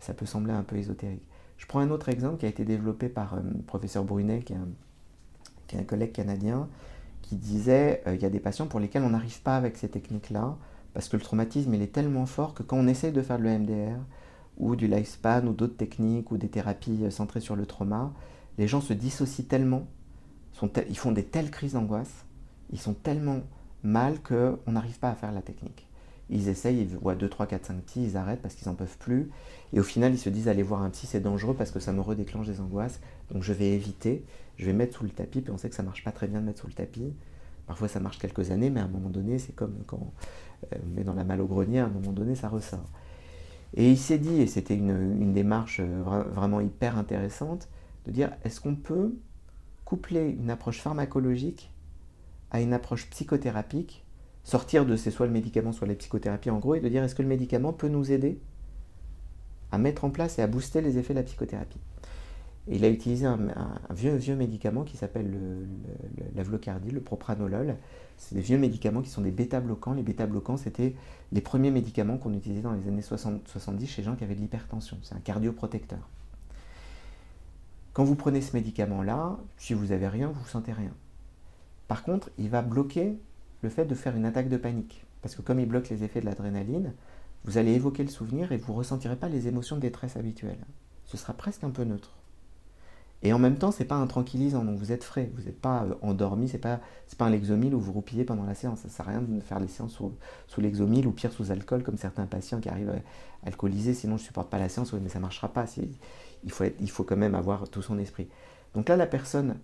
[0.00, 1.22] ça peut sembler un peu ésotérique.
[1.56, 4.52] Je prends un autre exemple qui a été développé par le euh, professeur Brunet, qui
[4.52, 6.68] est, un, collègue canadien,
[7.22, 10.56] qui disait il y a des patients pour lesquels on n'arrive pas avec ces techniques-là,
[10.92, 13.42] parce que le traumatisme, il est tellement fort que quand on essaye de faire de
[13.42, 13.98] l'EMDR,
[14.58, 18.12] ou du lifespan ou d'autres techniques ou des thérapies euh, centrées sur le trauma,
[18.58, 19.86] les gens se dissocient tellement,
[20.88, 22.24] ils font des telles crises d'angoisse,
[22.72, 23.40] ils sont tellement
[23.82, 25.86] mal qu'on n'arrive pas à faire la technique.
[26.30, 28.96] Ils essayent, ils voient 2, 3, 4, 5 petits, ils arrêtent parce qu'ils n'en peuvent
[28.98, 29.30] plus.
[29.72, 31.92] Et au final, ils se disent, aller voir un psy, c'est dangereux parce que ça
[31.92, 33.00] me redéclenche des angoisses.
[33.30, 34.24] Donc je vais éviter,
[34.56, 35.42] je vais mettre sous le tapis.
[35.42, 37.12] Puis on sait que ça marche pas très bien de mettre sous le tapis.
[37.66, 40.12] Parfois ça marche quelques années, mais à un moment donné, c'est comme quand
[40.72, 42.88] euh, on met dans la malle au grenier, à un moment donné, ça ressort.
[43.76, 47.68] Et il s'est dit, et c'était une, démarche euh, vraiment hyper intéressante,
[48.06, 49.14] de dire est-ce qu'on peut
[49.84, 51.72] coupler une approche pharmacologique
[52.50, 54.04] à une approche psychothérapique,
[54.44, 57.16] sortir de c'est soit le médicament, soit la psychothérapie en gros, et de dire est-ce
[57.16, 58.38] que le médicament peut nous aider
[59.72, 61.80] à mettre en place et à booster les effets de la psychothérapie?
[62.66, 63.38] Il a utilisé un,
[63.90, 65.36] vieux, médicament qui s'appelle
[66.34, 67.76] l'avlocardie, le, le propranolol,
[68.16, 69.92] c'est des vieux médicaments qui sont des bêta-bloquants.
[69.92, 70.94] Les bêta-bloquants, c'était
[71.32, 74.34] les premiers médicaments qu'on utilisait dans les années 60, 70 chez les gens qui avaient
[74.34, 74.96] de l'hypertension.
[75.02, 76.08] C'est un cardioprotecteur.
[77.92, 80.92] Quand vous prenez ce médicament-là, si vous n'avez rien, vous ne sentez rien.
[81.86, 83.18] Par contre, il va bloquer
[83.62, 85.04] le fait de faire une attaque de panique.
[85.22, 86.92] Parce que comme il bloque les effets de l'adrénaline,
[87.44, 90.64] vous allez évoquer le souvenir et vous ne ressentirez pas les émotions de détresse habituelles.
[91.04, 92.16] Ce sera presque un peu neutre.
[93.26, 95.84] Et en même temps, c'est pas un tranquillisant, donc vous êtes frais, vous n'êtes pas
[95.84, 96.80] euh, endormi, c'est pas,
[97.16, 98.80] pas un lexomil où vous roupillez pendant la séance.
[98.80, 100.12] Ça sert à rien de faire les séances sous,
[100.46, 102.92] sous l'exomil ou pire sous alcool, comme certains patients qui arrivent
[103.46, 105.64] alcoolisés, sinon je supporte pas la séance, mais ça marchera pas.
[106.44, 108.28] Il faut, il faut quand même avoir tout son esprit.
[108.74, 109.56] Donc là, la personne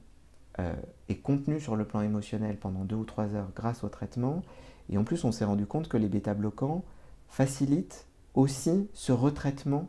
[0.58, 0.72] euh,
[1.10, 4.42] est contenue sur le plan émotionnel pendant deux ou trois heures grâce au traitement,
[4.88, 6.82] et en plus, on s'est rendu compte que les bêta-bloquants
[7.28, 9.88] facilitent aussi ce retraitement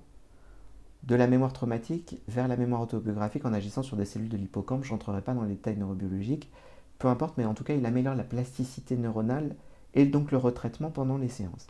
[1.04, 4.84] de la mémoire traumatique vers la mémoire autobiographique en agissant sur des cellules de l'hippocampe.
[4.84, 6.50] Je n'entrerai pas dans les détails neurobiologiques
[7.02, 9.56] peu importe, mais en tout cas, il améliore la plasticité neuronale
[9.96, 11.66] et donc le retraitement pendant les séances.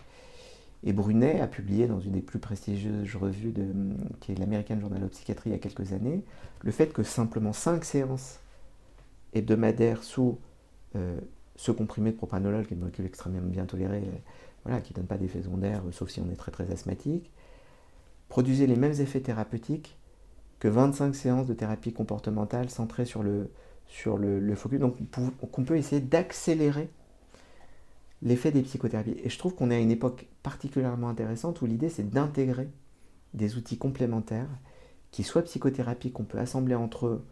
[0.83, 3.53] Et Brunet a publié dans une des plus prestigieuses revues,
[4.19, 6.25] qui est l'American Journal of Psychiatry il y a quelques années,
[6.61, 8.39] le fait que simplement 5 séances
[9.33, 10.37] hebdomadaires sous
[10.97, 11.17] euh,
[11.55, 14.17] ce comprimé de propranolol, qui est une molécule extrêmement bien tolérée, euh,
[14.65, 17.31] voilà, qui ne donne pas d'effets secondaires, sauf si on est très très asthmatique,
[18.31, 19.97] produisait les mêmes effets thérapeutiques
[20.59, 23.51] que 25 séances de thérapie comportementale centrées sur le,
[23.87, 24.17] sur
[24.55, 24.79] focus.
[24.79, 26.89] Donc on peut essayer d'accélérer
[28.21, 29.17] l'effet des psychothérapies.
[29.21, 32.69] Et je trouve qu'on est à une époque particulièrement intéressante où l'idée c'est d'intégrer
[33.33, 34.49] des outils complémentaires
[35.11, 37.25] qui soient psychothérapie qu'on peut assembler entre eux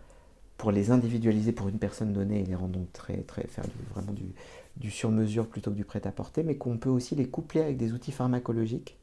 [0.58, 3.64] pour les individualiser pour une personne donnée et les rendre très, très, faire
[3.96, 4.34] vraiment du,
[4.76, 8.12] du sur-mesure plutôt que du prêt-à-porter, mais qu'on peut aussi les coupler avec des outils
[8.12, 8.98] pharmacologiques.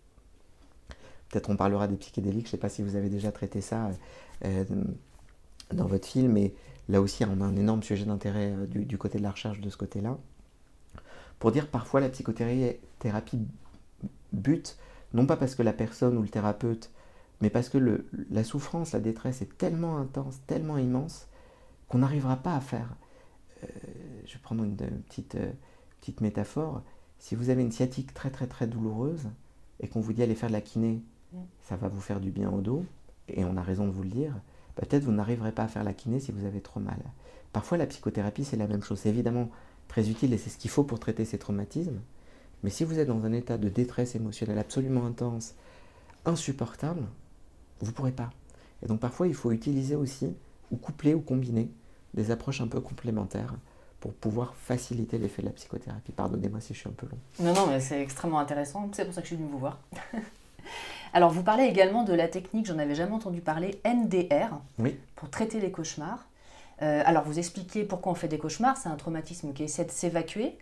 [1.31, 3.91] Peut-être on parlera des psychédéliques, je ne sais pas si vous avez déjà traité ça
[4.45, 4.65] euh,
[5.73, 6.55] dans votre film, mais
[6.89, 9.71] là aussi on a un énorme sujet d'intérêt euh, du, côté de la recherche de
[9.71, 10.19] ce côté-là.
[11.39, 13.41] Pour dire parfois la psychothérapie
[14.33, 14.79] bute,
[15.12, 16.91] non pas parce que la personne ou le thérapeute,
[17.41, 21.27] mais parce que la souffrance, la détresse est tellement intense, tellement immense,
[21.89, 22.97] qu'on n'arrivera pas à faire.
[23.62, 23.67] Euh,
[24.27, 25.53] je vais prendre une, petite, euh,
[26.01, 26.83] petite métaphore.
[27.19, 29.29] Si vous avez une sciatique très très très douloureuse
[29.81, 31.03] et qu'on vous dit aller faire de la kiné.
[31.62, 32.85] Ça va vous faire du bien au dos,
[33.29, 34.33] et on a raison de vous le dire,
[34.75, 36.99] peut-être vous n'arriverez pas à faire la kiné si vous avez trop mal.
[37.53, 39.01] Parfois la psychothérapie c'est la même chose.
[39.01, 39.49] C'est évidemment
[39.88, 42.01] très utile et c'est ce qu'il faut pour traiter ces traumatismes.
[42.62, 45.55] Mais si vous êtes dans un état de détresse émotionnelle absolument intense,
[46.25, 47.03] insupportable,
[47.81, 48.31] vous ne pourrez pas.
[48.83, 50.35] Et donc parfois il faut utiliser aussi
[50.70, 51.70] ou coupler ou combiner
[52.14, 53.55] des approches un peu complémentaires
[54.01, 56.12] pour pouvoir faciliter l'effet de la psychothérapie.
[56.12, 57.18] Pardonnez-moi si je suis un peu long.
[57.40, 58.88] Non, non, mais c'est extrêmement intéressant.
[58.92, 59.81] C'est pour ça que je suis venue vous voir.
[61.12, 64.98] Alors, vous parlez également de la technique, j'en avais jamais entendu parler, NDR, oui.
[65.14, 66.29] pour traiter les cauchemars.
[66.83, 68.76] Euh, alors, vous expliquez pourquoi on fait des cauchemars.
[68.76, 70.59] C'est un traumatisme qui essaie de s'évacuer.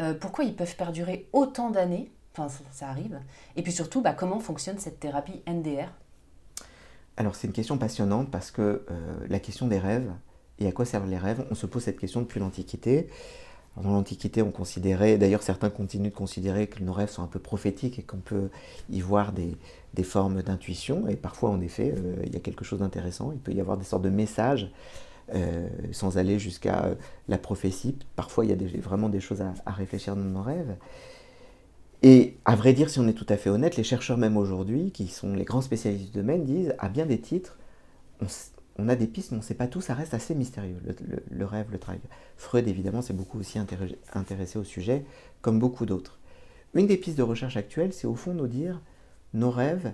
[0.00, 3.18] Euh, pourquoi ils peuvent perdurer autant d'années Enfin, ça, arrive.
[3.56, 5.88] Et puis surtout, bah, comment fonctionne cette thérapie NDR
[7.18, 10.12] alors c'est une question passionnante parce que euh, la question des rêves
[10.60, 13.08] et à quoi servent les rêves, on se pose cette question depuis l'Antiquité.
[13.82, 17.38] Dans l'Antiquité, on considérait, d'ailleurs certains continuent de considérer que nos rêves sont un peu
[17.38, 18.50] prophétiques et qu'on peut
[18.90, 19.56] y voir des,
[20.02, 21.08] formes d'intuition.
[21.08, 23.32] Et parfois, en effet, euh, il y a quelque chose d'intéressant.
[23.32, 24.70] Il peut y avoir des sortes de messages
[25.34, 26.96] euh, sans aller jusqu'à
[27.28, 27.96] la prophétie.
[28.16, 30.76] Parfois, il y a vraiment des choses à, à réfléchir dans nos rêves.
[32.02, 34.92] Et à vrai dire, si on est tout à fait honnête, les chercheurs même aujourd'hui,
[34.92, 37.58] qui sont les grands spécialistes du domaine, disent, à bien des titres,
[38.20, 38.26] on,
[38.86, 40.76] a des pistes, mais on ne sait pas tout, ça reste assez mystérieux,
[41.30, 42.00] le, rêve, le travail.
[42.36, 45.04] Freud, évidemment, s'est beaucoup aussi intéressé au sujet,
[45.40, 46.18] comme beaucoup d'autres.
[46.74, 48.80] Une des pistes de recherche actuelles, c'est au fond nous dire,
[49.34, 49.92] nos rêves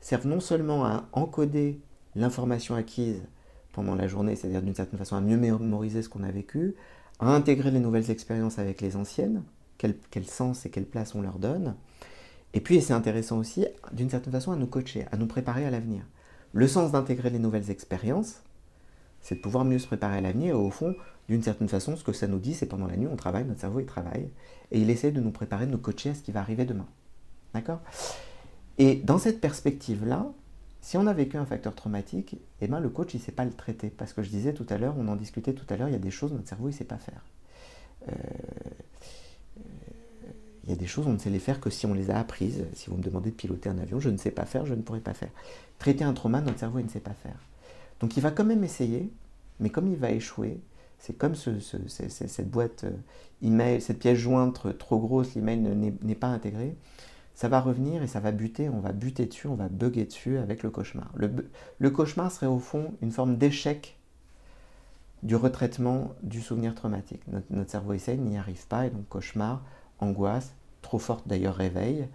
[0.00, 1.80] servent non seulement à encoder
[2.14, 3.22] l'information acquise
[3.72, 6.74] pendant la journée, c'est-à-dire d'une certaine façon à mieux mémoriser ce qu'on a vécu,
[7.20, 9.42] à intégrer les nouvelles expériences avec les anciennes,
[9.78, 11.74] quel, sens et quelle place on leur donne.
[12.54, 15.70] Et puis, c'est intéressant aussi, d'une certaine façon, à nous coacher, à nous préparer à
[15.70, 16.02] l'avenir.
[16.52, 18.42] Le sens d'intégrer les nouvelles expériences,
[19.20, 20.54] c'est de pouvoir mieux se préparer à l'avenir.
[20.54, 20.94] Et au fond,
[21.28, 23.60] d'une certaine façon, ce que ça nous dit, c'est pendant la nuit, on travaille, notre
[23.60, 24.30] cerveau, il travaille.
[24.70, 26.86] Et il essaie de nous préparer, de nous coacher à ce qui va arriver demain.
[27.54, 27.80] D'accord?
[28.78, 30.26] Et dans cette perspective-là,
[30.80, 33.44] si on a vécu un facteur traumatique, eh ben, le coach, il ne sait pas
[33.44, 33.90] le traiter.
[33.90, 35.96] Parce que je disais tout à l'heure, on en discutait tout à l'heure, il y
[35.96, 37.24] a des choses, notre cerveau, il ne sait pas faire.
[38.08, 38.12] Euh,
[40.66, 42.18] il y a des choses, on ne sait les faire que si on les a
[42.18, 42.64] apprises.
[42.74, 44.82] Si vous me demandez de piloter un avion, je ne sais pas faire, je ne
[44.82, 45.30] pourrai pas faire.
[45.78, 47.38] Traiter un trauma, notre cerveau, il ne sait pas faire.
[48.00, 49.10] Donc il va quand même essayer,
[49.60, 50.60] mais comme il va échouer,
[50.98, 52.90] c'est comme cette boîte euh,
[53.42, 55.58] email, cette pièce jointe trop grosse, l'email
[56.02, 56.74] n'est pas intégré,
[57.34, 60.38] ça va revenir et ça va buter, on va buter dessus, on va bugger dessus
[60.38, 61.12] avec le cauchemar.
[61.14, 63.98] Le, cauchemar serait au fond une forme d'échec
[65.22, 67.22] du retraitement du souvenir traumatique.
[67.28, 69.62] Notre, notre cerveau essaye, n'y arrive pas, et donc cauchemar,
[70.00, 72.08] angoisse, trop forte d'ailleurs réveil,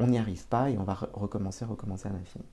[0.00, 2.44] on n'y arrive pas et on va recommencer, recommencer à l'infini.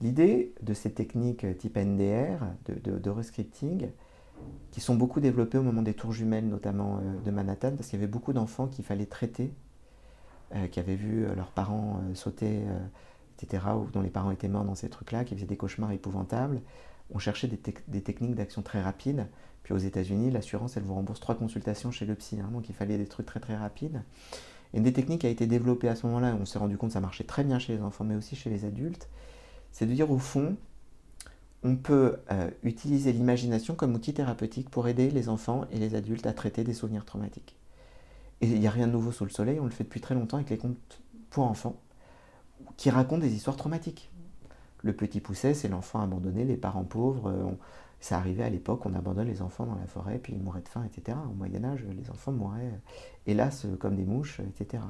[0.00, 3.88] L'idée de ces techniques type NDR, de, rescripting,
[4.72, 8.00] qui sont beaucoup développées au moment des tours jumelles, notamment euh, de Manhattan, parce qu'il
[8.00, 9.52] y avait beaucoup d'enfants qu'il fallait traiter,
[10.56, 12.62] euh, qui avaient vu euh, leurs parents sauter,
[13.40, 16.60] etc., ou dont les parents étaient morts dans ces trucs-là, qui faisaient des cauchemars épouvantables.
[17.14, 19.28] On cherchait des techniques d'action très rapides
[19.62, 22.74] puis aux États-Unis, l'assurance, elle vous rembourse trois consultations chez le psy, hein, donc il
[22.74, 24.02] fallait des trucs très très rapides.
[24.74, 26.94] Une des techniques qui a été développée à ce moment-là, on s'est rendu compte que
[26.94, 29.08] ça marchait très bien chez les enfants, mais aussi chez les adultes,
[29.70, 30.56] c'est de dire au fond,
[31.62, 36.26] on peut euh, utiliser l'imagination comme outil thérapeutique pour aider les enfants et les adultes
[36.26, 37.56] à traiter des souvenirs traumatiques.
[38.40, 40.14] Et il n'y a rien de nouveau sous le soleil, on le fait depuis très
[40.14, 41.76] longtemps avec les contes pour enfants,
[42.76, 44.10] qui racontent des histoires traumatiques.
[44.82, 47.28] Le petit pousset, c'est l'enfant abandonné, les parents pauvres.
[47.28, 47.44] Euh,
[48.02, 50.68] Ça arrivait à l'époque, on abandonne les enfants dans la forêt, puis ils mouraient de
[50.68, 51.16] faim, etc.
[51.30, 52.80] Au Moyen Âge, les enfants mouraient,
[53.26, 54.82] hélas, comme des mouches, etc.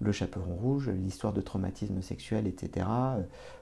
[0.00, 2.86] Le chaperon rouge, l'histoire de traumatisme sexuel, etc.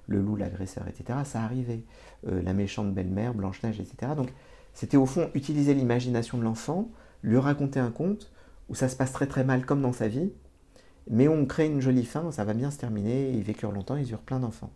[0.08, 1.20] Le loup, l'agresseur, etc.
[1.24, 1.84] Ça arrivait.
[2.24, 4.12] la méchante belle-mère, Blanche-Neige, etc.
[4.16, 4.32] Donc
[4.76, 6.90] c'était au fond utiliser l'imagination de l'enfant,
[7.22, 8.30] lui raconter un conte
[8.68, 10.32] où ça se passe très très mal comme dans sa vie,
[11.08, 14.10] mais on crée une jolie fin, ça va bien se terminer, ils vécurent longtemps, ils
[14.10, 14.72] eurent plein d'enfants.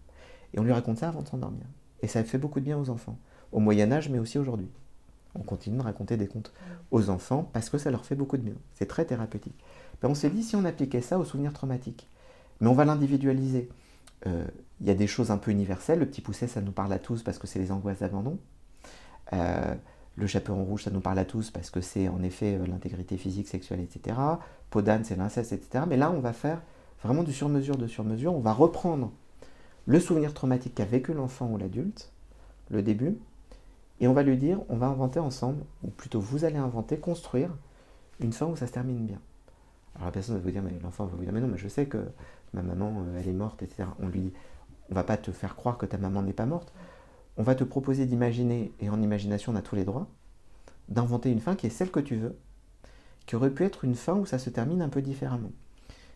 [0.54, 1.66] Et on lui raconte ça avant de s'endormir.
[2.00, 3.18] Et ça fait beaucoup de bien aux enfants,
[3.52, 4.68] au Moyen Âge, mais aussi aujourd'hui.
[5.34, 6.52] On continue de raconter des contes
[6.90, 8.54] aux enfants parce que ça leur fait beaucoup de bien.
[8.74, 9.54] C'est très thérapeutique.
[10.02, 12.08] Ben, on s'est dit si on appliquait ça aux souvenirs traumatiques,
[12.60, 13.68] mais on va l'individualiser.
[14.26, 14.44] Euh,
[14.80, 15.98] il y a des choses un peu universelles.
[15.98, 18.38] Le petit pousset, ça nous parle à tous parce que c'est les angoisses d'abandon.
[19.32, 19.74] Euh,
[20.16, 23.16] le chaperon rouge, ça nous parle à tous parce que c'est en effet euh, l'intégrité
[23.16, 24.18] physique, sexuelle, etc.
[24.70, 25.84] Podane, c'est l'inceste, etc.
[25.88, 26.60] Mais là, on va faire
[27.02, 28.34] vraiment du sur-mesure de sur-mesure.
[28.34, 29.12] On va reprendre
[29.86, 32.12] le souvenir traumatique qu'a vécu l'enfant ou l'adulte,
[32.70, 33.16] le début,
[34.00, 37.50] et on va lui dire, on va inventer ensemble, ou plutôt vous allez inventer, construire
[38.20, 39.20] une fin où ça se termine bien.
[39.94, 41.68] Alors la personne va vous dire, mais l'enfant va vous dire, mais non, mais je
[41.68, 41.98] sais que
[42.54, 43.88] ma maman, euh, elle est morte, etc.
[44.00, 44.32] On lui
[44.90, 46.72] on va pas te faire croire que ta maman n'est pas morte.
[47.36, 50.08] On va te proposer d'imaginer, et en imagination on a tous les droits,
[50.88, 52.36] d'inventer une fin qui est celle que tu veux,
[53.26, 55.52] qui aurait pu être une fin où ça se termine un peu différemment.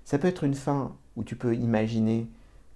[0.04, 2.28] Ça peut être une fin où tu peux imaginer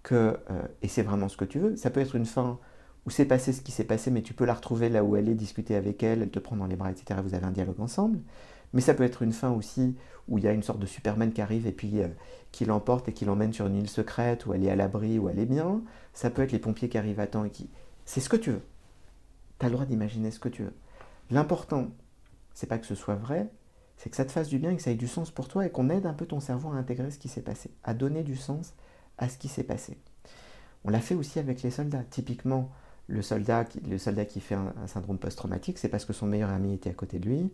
[0.03, 2.59] que, euh, et c'est vraiment ce que tu veux, ça peut être une fin
[3.09, 5.31] où c'est passé ce qui s'est passé, mais tu peux la retrouver là où elle
[5.31, 7.18] est, discuter avec elle, elle te prend dans les bras, etc.
[7.25, 8.18] Vous avez un dialogue ensemble.
[8.75, 9.97] Mais ça peut être une fin aussi
[10.29, 12.09] où il y a une sorte de Superman qui arrive et puis euh,
[12.53, 15.31] qui l'emporte et qui l'emmène sur une île secrète où elle est à l'abri, où
[15.31, 15.81] elle est bien.
[16.12, 17.71] Ça peut être les pompiers qui arrivent à temps et qui...
[18.05, 18.62] C'est ce que tu veux.
[19.59, 20.75] Tu as le droit d'imaginer ce que tu veux.
[21.31, 21.88] L'important,
[22.53, 23.49] c'est pas que ce soit vrai,
[23.97, 25.64] c'est que ça te fasse du bien et que ça ait du sens pour toi
[25.64, 28.23] et qu'on aide un peu ton cerveau à intégrer ce qui s'est passé, à donner
[28.23, 28.75] du sens
[29.16, 29.97] à ce qui s'est passé.
[30.85, 32.05] On l'a fait aussi avec les soldats.
[32.11, 32.71] Typiquement,
[33.09, 36.94] le soldat qui, fait un, syndrome post-traumatique, c'est parce que son meilleur ami était à
[36.94, 37.51] côté de lui,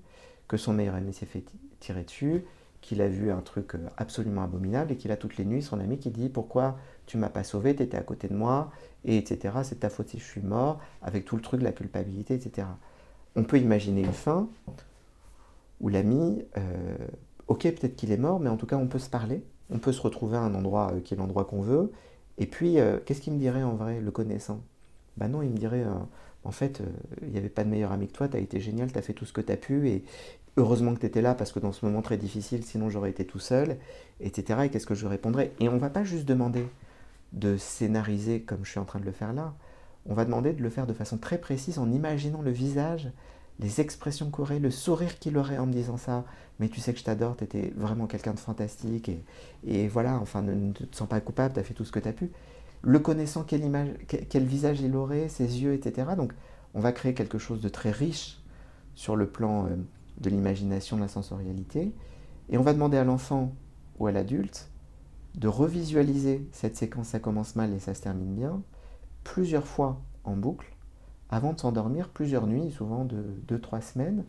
[0.48, 1.44] que son meilleur ami s'est fait
[1.80, 2.44] tirer dessus,
[2.80, 5.80] qu'il a vu un truc euh, absolument abominable et qu'il a toutes les nuits son
[5.80, 8.70] ami qui dit pourquoi tu m'as pas sauvé, tu étais à côté de moi,
[9.04, 9.54] et etc.
[9.62, 12.66] C'est ta faute si je suis mort, avec tout le truc, la culpabilité, etc.
[13.36, 14.48] On peut imaginer une fin
[15.80, 16.96] où l'ami, euh,
[17.48, 19.92] ok, peut-être qu'il est mort, mais en tout cas, on peut se parler, on peut
[19.92, 21.92] se retrouver à un endroit euh, qui est l'endroit qu'on veut.
[22.36, 24.60] Et puis, qu'est-ce qu'il me dirait en vrai, le connaissant?
[25.16, 25.85] Ben non, il me dirait,
[26.44, 26.83] en fait,
[27.22, 29.03] il n'y avait pas de meilleur ami que toi, tu as été génial, tu as
[29.03, 30.05] fait tout ce que tu as pu, et
[30.57, 33.24] heureusement que tu étais là, parce que dans ce moment très difficile, sinon j'aurais été
[33.24, 33.77] tout seul,
[34.20, 34.61] etc.
[34.64, 35.53] Et qu'est-ce que je répondrais?
[35.61, 36.66] Et on va pas juste demander
[37.33, 39.55] de scénariser comme je suis en train de le faire là,
[40.07, 43.11] on va demander de le faire de façon très précise en imaginant le visage,
[43.61, 46.24] les expressions qu'aurait, le sourire qu'il aurait en me disant ça.
[46.61, 49.11] Mais tu sais que je t'adore, tu étais vraiment quelqu'un de fantastique.
[49.66, 52.09] Et, voilà, enfin, ne, te sens pas coupable, tu as fait tout ce que tu
[52.09, 52.31] as pu.
[52.86, 56.08] Le connaissant, quel, visage il aurait, ses yeux, etc.
[56.18, 56.34] Donc,
[56.74, 58.42] on va créer quelque chose de très riche
[58.94, 59.70] sur le plan euh,
[60.20, 61.94] de l'imagination, de la sensorialité.
[62.50, 63.54] Et on va demander à l'enfant
[63.98, 64.68] ou à l'adulte
[65.34, 68.62] de revisualiser cette séquence, ça commence mal et ça se termine bien,
[69.24, 70.70] plusieurs fois en boucle
[71.30, 74.24] avant de s'endormir, plusieurs nuits, souvent de 2-3 semaines.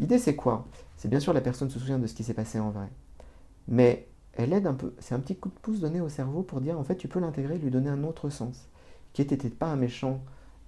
[0.00, 0.66] L'idée c'est quoi?
[0.96, 2.88] C'est bien sûr la personne se souvient de ce qui s'est passé en vrai.
[3.68, 6.60] Mais elle aide un peu, c'est un petit coup de pouce donné au cerveau pour
[6.60, 8.68] dire en fait tu peux l'intégrer, lui donner un autre sens.
[9.12, 10.20] Qui n'était pas un méchant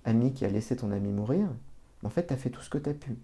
[0.04, 1.48] ami qui a laissé ton ami mourir,
[2.04, 3.16] en fait tu as fait tout ce que tu as pu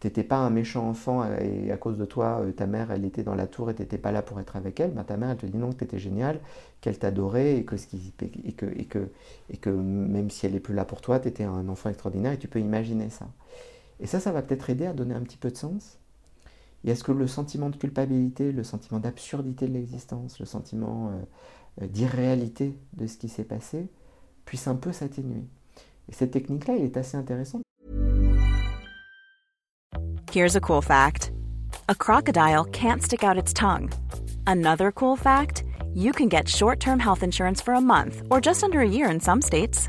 [0.00, 3.22] t'étais pas un méchant enfant et à cause de toi, euh, ta mère, elle était
[3.22, 5.36] dans la tour et t'étais pas là pour être avec elle, ben, ta mère, elle
[5.36, 6.40] te dit non, que t'étais génial,
[6.80, 11.90] qu'elle t'adorait et que, même si elle est plus là pour toi, t'étais un enfant
[11.90, 13.26] extraordinaire et tu peux imaginer ça.
[14.00, 15.97] Et ça, ça va peut-être aider à donner un petit peu de sens.
[16.84, 21.10] Et est-ce que le sentiment de culpabilité, le sentiment d'absurdité de l'existence, le sentiment
[21.80, 23.88] euh, d'irréalité de ce qui s'est passé
[24.44, 25.44] puisse un peu s'atténuer
[26.08, 27.62] Et cette technique-là, elle est assez intéressante
[30.30, 31.32] Here's a cool fact
[31.88, 33.90] a crocodile can't stick out its tongue.
[34.46, 35.64] Another cool fact
[35.94, 39.10] you can get short term health insurance for a month or just under a year
[39.10, 39.88] in some states.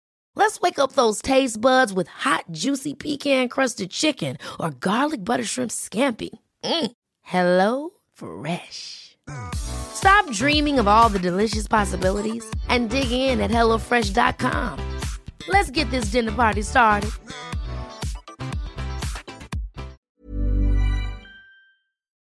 [0.33, 5.43] Let's wake up those taste buds with hot, juicy pecan crusted chicken or garlic butter
[5.43, 6.29] shrimp scampi.
[6.63, 6.91] Mm.
[7.21, 9.17] Hello Fresh.
[9.55, 14.99] Stop dreaming of all the delicious possibilities and dig in at HelloFresh.com.
[15.47, 17.11] Let's get this dinner party started.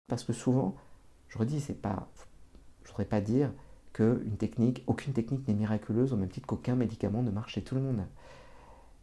[0.08, 0.76] Parce que souvent,
[1.28, 2.08] je redis, c'est pas.
[2.84, 3.52] Je voudrais pas dire
[3.98, 7.76] qu'une technique, aucune technique n'est miraculeuse au même titre qu'aucun médicament ne marche chez tout
[7.76, 8.02] le monde.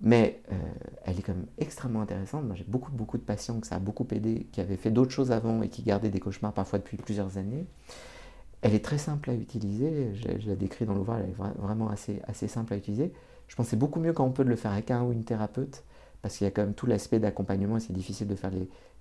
[0.00, 0.57] Mais euh,
[1.04, 2.44] elle est quand même extrêmement intéressante.
[2.54, 5.33] J'ai beaucoup, beaucoup de patients que ça a beaucoup aidé, qui avaient fait d'autres choses
[5.33, 7.66] avant et qui gardaient des cauchemars parfois depuis plusieurs années.
[8.62, 10.14] Elle est très simple à utiliser.
[10.14, 13.12] Je, la décris dans l'ouvrage, elle est vraiment assez, assez simple à utiliser.
[13.48, 15.85] Je pense c'est beaucoup mieux quand on peut le faire avec un ou une thérapeute,
[16.22, 18.50] parce qu'il y a quand même tout l'aspect d'accompagnement et c'est difficile de faire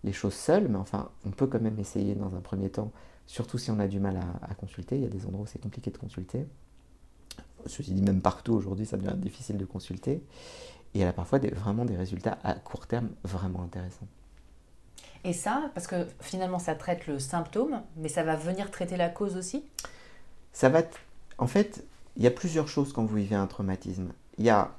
[0.03, 0.67] les, choses seul.
[0.67, 2.91] Mais enfin, on peut quand même essayer dans un premier temps,
[3.27, 4.95] surtout si on a du mal à, à consulter.
[4.95, 6.45] Il y a des endroits où c'est compliqué de consulter.
[7.65, 10.21] Ceci dit, même partout aujourd'hui, ça devient difficile de consulter.
[10.93, 14.07] Et elle a parfois des, vraiment des résultats à court terme vraiment intéressants.
[15.23, 19.09] Et ça, parce que finalement ça traite le symptôme, mais ça va venir traiter la
[19.09, 19.63] cause aussi?
[20.51, 20.81] Ça va.
[21.37, 21.85] En fait,
[22.17, 24.11] il y a plusieurs choses quand vous vivez un traumatisme.
[24.37, 24.75] Il y a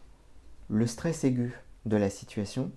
[0.68, 2.70] le stress aigu de la situation,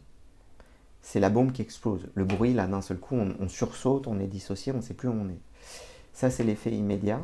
[1.02, 2.08] c'est la bombe qui explose.
[2.16, 4.94] Le bruit, là, d'un seul coup, on, on, sursaute, on est dissocié, on ne sait
[4.94, 5.40] plus où on est.
[6.18, 7.22] Ça, c'est l'effet immédiat.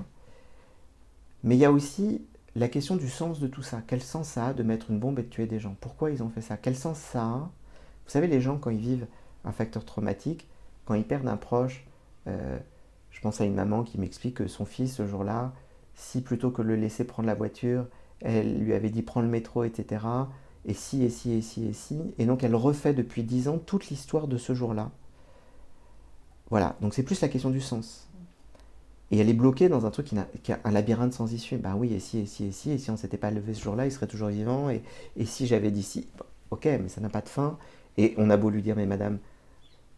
[1.43, 2.21] Mais il y a aussi
[2.55, 3.81] la question du sens de tout ça.
[3.87, 5.75] Quel sens ça a de mettre une bombe et de tuer des gens?
[5.81, 6.57] Pourquoi ils ont fait ça?
[6.57, 7.37] Quel sens ça a?
[7.39, 9.07] Vous savez, les gens, quand ils vivent
[9.45, 10.47] un facteur traumatique,
[10.85, 11.87] quand ils perdent un proche,
[12.27, 12.59] euh,
[13.09, 15.53] je pense à une maman qui m'explique que son fils, ce jour-là,
[15.95, 17.87] si plutôt que de le laisser prendre la voiture,
[18.21, 20.05] elle lui avait dit prends le métro, etc.
[20.65, 21.99] Et si, et si, et si, et si.
[22.19, 24.91] Et donc elle refait depuis dix ans toute l'histoire de ce jour-là.
[26.51, 28.07] Voilà, donc c'est plus la question du sens.
[29.13, 30.07] Et elle est bloquée dans un truc
[30.41, 31.57] qui, a, un labyrinthe sans issue.
[31.57, 33.61] Ben oui, et si, et si, et si, et si on s'était pas levé ce
[33.61, 34.71] jour-là, il serait toujours vivant.
[34.71, 34.81] Et,
[35.25, 36.07] si j'avais dit si,
[36.49, 37.59] ok, mais ça n'a pas de fin.
[37.97, 39.19] Et on a beau lui dire, mais madame,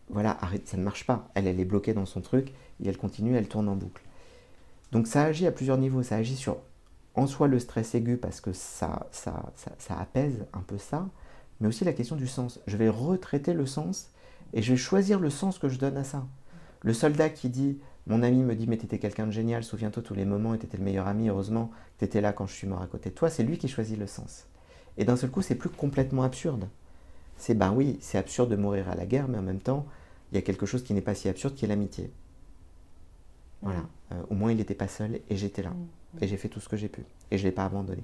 [0.09, 1.29] voilà, arrête, ça ne marche pas.
[1.33, 2.49] Elle, elle est bloquée dans son truc,
[2.83, 4.03] et elle continue, elle tourne en boucle.
[4.91, 6.03] Donc ça agit à plusieurs niveaux.
[6.03, 6.57] Ça agit sur,
[7.13, 9.45] en soi, le stress aigu, parce que ça, ça,
[9.77, 11.07] ça apaise un peu ça,
[11.61, 12.59] mais aussi la question du sens.
[12.67, 14.09] Je vais retraiter le sens,
[14.51, 16.25] et je vais choisir le sens que je donne à ça.
[16.81, 20.13] Le soldat qui dit mon ami me dit, mais t'étais quelqu'un de génial, souviens-toi tous
[20.13, 22.87] les moments, et t'étais le meilleur ami, heureusement t'étais là quand je suis mort à
[22.87, 23.29] côté de toi.
[23.29, 24.45] C'est lui qui choisit le sens.
[24.97, 26.67] Et d'un seul coup, c'est plus complètement absurde.
[27.37, 29.85] C'est, ben oui, c'est absurde de mourir à la guerre, mais en même temps,
[30.31, 32.11] il y a quelque chose qui n'est pas si absurde, qui est l'amitié.
[33.61, 33.81] Voilà.
[34.11, 35.71] Euh, au moins, il n'était pas seul, et j'étais là.
[35.71, 36.23] Mm.
[36.23, 37.03] Et j'ai fait tout ce que j'ai pu.
[37.31, 38.03] Et je ne l'ai pas abandonné.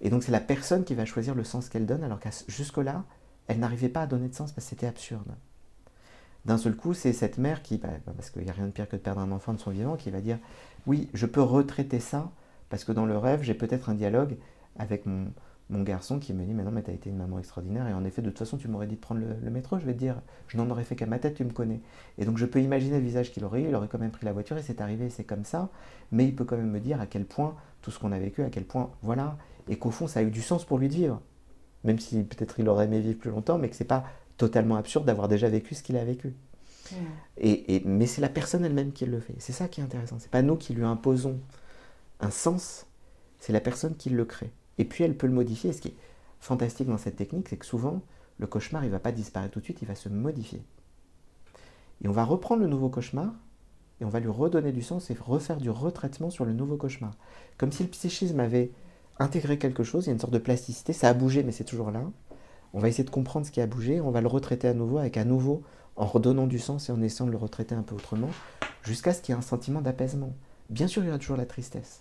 [0.00, 3.04] Et donc, c'est la personne qui va choisir le sens qu'elle donne, alors qu'à jusque-là,
[3.46, 5.34] elle n'arrivait pas à donner de sens parce que c'était absurde
[6.44, 8.70] d'un seul coup, c'est cette mère qui, bah, bah, parce qu'il n'y a rien de
[8.70, 10.38] pire que de perdre un enfant de son vivant, qui va dire
[10.86, 12.30] Oui, je peux retraiter ça,
[12.68, 14.36] parce que dans le rêve, j'ai peut-être un dialogue
[14.76, 15.30] avec mon,
[15.70, 18.04] garçon qui me dit Mais non, mais tu as été une maman extraordinaire, et en
[18.04, 20.20] effet, de toute façon, tu m'aurais dit de prendre le, métro, je vais te dire
[20.48, 21.80] Je n'en aurais fait qu'à ma tête, tu me connais.
[22.18, 24.26] Et donc, je peux imaginer le visage qu'il aurait eu, il aurait quand même pris
[24.26, 25.70] la voiture, et c'est arrivé, c'est comme ça,
[26.12, 28.42] mais il peut quand même me dire à quel point tout ce qu'on a vécu,
[28.42, 30.94] à quel point, voilà, et qu'au fond, ça a eu du sens pour lui de
[30.94, 31.20] vivre.
[31.84, 34.04] Même si peut-être il aurait aimé vivre plus longtemps, mais que c'est pas
[34.36, 36.34] totalement absurde d'avoir déjà vécu ce qu'il a vécu.
[37.38, 39.34] Et, mais c'est la personne elle-même qui le fait.
[39.38, 40.18] C'est ça qui est intéressant.
[40.18, 41.40] C'est pas nous qui lui imposons
[42.20, 42.86] un sens,
[43.38, 44.52] c'est la personne qui le crée.
[44.78, 45.72] Et puis elle peut le modifier.
[45.72, 45.96] ce qui est
[46.40, 48.02] fantastique dans cette technique, c'est que souvent,
[48.38, 50.62] le cauchemar, il va pas disparaître tout de suite, il va se modifier.
[52.02, 53.32] Et on va reprendre le nouveau cauchemar,
[54.00, 57.14] et on va lui redonner du sens et refaire du retraitement sur le nouveau cauchemar.
[57.58, 58.72] Comme si le psychisme avait
[59.18, 61.64] intégré quelque chose, il y a une sorte de plasticité, ça a bougé, mais c'est
[61.64, 62.02] toujours là.
[62.76, 64.98] On va essayer de comprendre ce qui a bougé, on va le retraiter à nouveau
[64.98, 65.62] avec un nouveau
[65.94, 68.30] en redonnant du sens et en essayant de le retraiter un peu autrement,
[68.82, 70.34] jusqu'à ce qu'il y ait un sentiment d'apaisement.
[70.70, 72.00] Bien sûr, il y aura toujours la tristesse,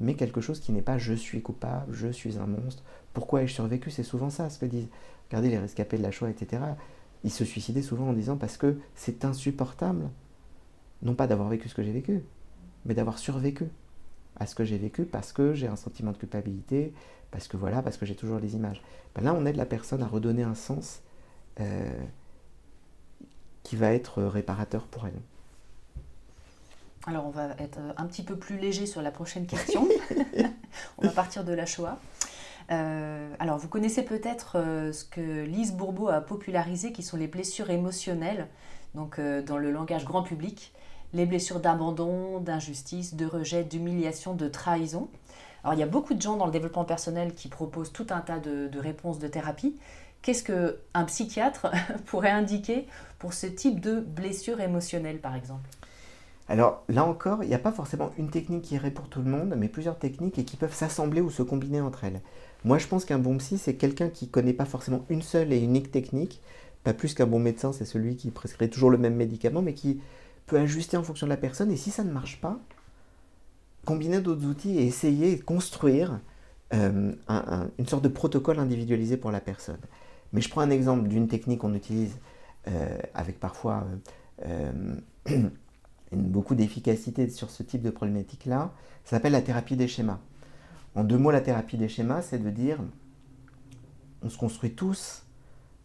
[0.00, 2.82] mais quelque chose qui n'est pas je suis coupable, je suis un monstre,
[3.14, 3.92] pourquoi ai-je survécu?
[3.92, 4.88] C'est souvent ça ce que disent.
[5.28, 6.62] Regardez les rescapés de la Shoah, etc.
[7.22, 10.10] Ils se suicidaient souvent en disant parce que c'est insupportable,
[11.02, 12.24] non pas d'avoir vécu ce que j'ai vécu,
[12.86, 13.68] mais d'avoir survécu
[14.38, 16.92] à ce que j'ai vécu parce que j'ai un sentiment de culpabilité,
[17.30, 18.82] parce que voilà, parce que j'ai toujours les images.
[19.14, 21.00] Ben là, on aide la personne à redonner un sens.
[21.60, 21.90] Euh,
[23.66, 25.20] qui va être réparateur pour elle.
[27.04, 29.88] Alors on va être un petit peu plus léger sur la prochaine question.
[30.98, 31.98] on va partir de la Shoah.
[32.70, 37.26] Euh, alors vous connaissez peut-être euh, ce que Lise Bourbeau a popularisé, qui sont les
[37.26, 38.46] blessures émotionnelles,
[38.94, 40.72] donc euh, dans le langage grand public,
[41.16, 45.08] les blessures d'abandon, d'injustice, de rejet, d'humiliation, de trahison.
[45.64, 48.20] Alors il y a beaucoup de gens dans le développement personnel qui proposent tout un
[48.20, 49.76] tas de, réponses de thérapie.
[50.22, 51.68] Qu'est-ce qu'un psychiatre
[52.06, 52.86] pourrait indiquer
[53.18, 55.68] pour ce type de blessure émotionnelle, par exemple?
[56.48, 59.30] Alors là encore, il n'y a pas forcément une technique qui irait pour tout le
[59.30, 62.20] monde, mais plusieurs techniques et qui peuvent s'assembler ou se combiner entre elles.
[62.64, 65.52] Moi, je pense qu'un bon psy, c'est quelqu'un qui ne connaît pas forcément une seule
[65.52, 66.40] et unique technique,
[66.84, 70.00] pas plus qu'un bon médecin, c'est celui qui prescrit toujours le même médicament, mais qui
[70.46, 71.70] peut ajuster en fonction de la personne.
[71.70, 72.58] Et si ça ne marche pas,
[73.84, 76.20] combiner d'autres outils et essayer de construire
[76.74, 77.12] euh,
[77.78, 79.78] une sorte de protocole individualisé pour la personne.
[80.32, 82.18] Mais je prends un exemple d'une technique qu'on utilise
[82.68, 83.86] euh, avec parfois
[84.44, 84.96] euh,
[86.12, 88.72] beaucoup d'efficacité sur ce type de problématique-là,
[89.04, 90.18] ça s'appelle la thérapie des schémas.
[90.96, 92.78] En deux mots, la thérapie des schémas, c'est de dire,
[94.22, 95.25] on se construit tous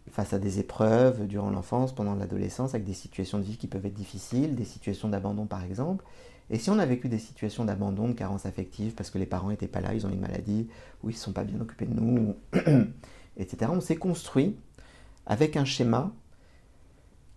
[0.09, 3.85] face à des épreuves durant l'enfance, pendant l'adolescence, avec des situations de vie qui peuvent
[3.85, 6.03] être difficiles, des situations d'abandon par exemple.
[6.49, 9.49] Et si on a vécu des situations d'abandon, de carence affective, parce que les parents
[9.49, 10.67] n'étaient pas là, ils ont une maladie,
[11.01, 12.35] ou ils ne sont pas bien occupés de nous,
[13.37, 14.57] etc., on s'est construit
[15.25, 16.11] avec un schéma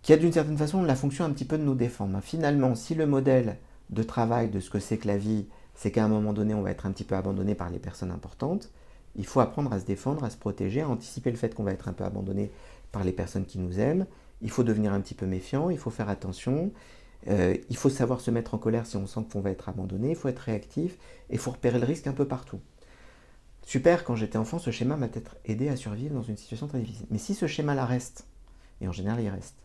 [0.01, 2.19] qui a d'une certaine façon la fonction un petit peu de nous défendre.
[2.21, 3.57] Finalement, si le modèle
[3.89, 6.61] de travail de ce que c'est que la vie, c'est qu'à un moment donné, on
[6.61, 8.69] va être un petit peu abandonné par les personnes importantes,
[9.15, 11.71] il faut apprendre à se défendre, à se protéger, à anticiper le fait qu'on va
[11.71, 12.51] être un peu abandonné
[12.91, 14.05] par les personnes qui nous aiment.
[14.41, 16.71] Il faut devenir un petit peu méfiant, il faut faire attention,
[17.27, 20.09] euh, il faut savoir se mettre en colère si on sent qu'on va être abandonné,
[20.11, 20.93] il faut être réactif
[21.29, 22.59] et il faut repérer le risque un peu partout.
[23.63, 26.79] Super, quand j'étais enfant, ce schéma m'a peut-être aidé à survivre dans une situation très
[26.79, 27.07] difficile.
[27.09, 28.27] Mais si ce schéma-là reste,
[28.79, 29.55] et en général il reste,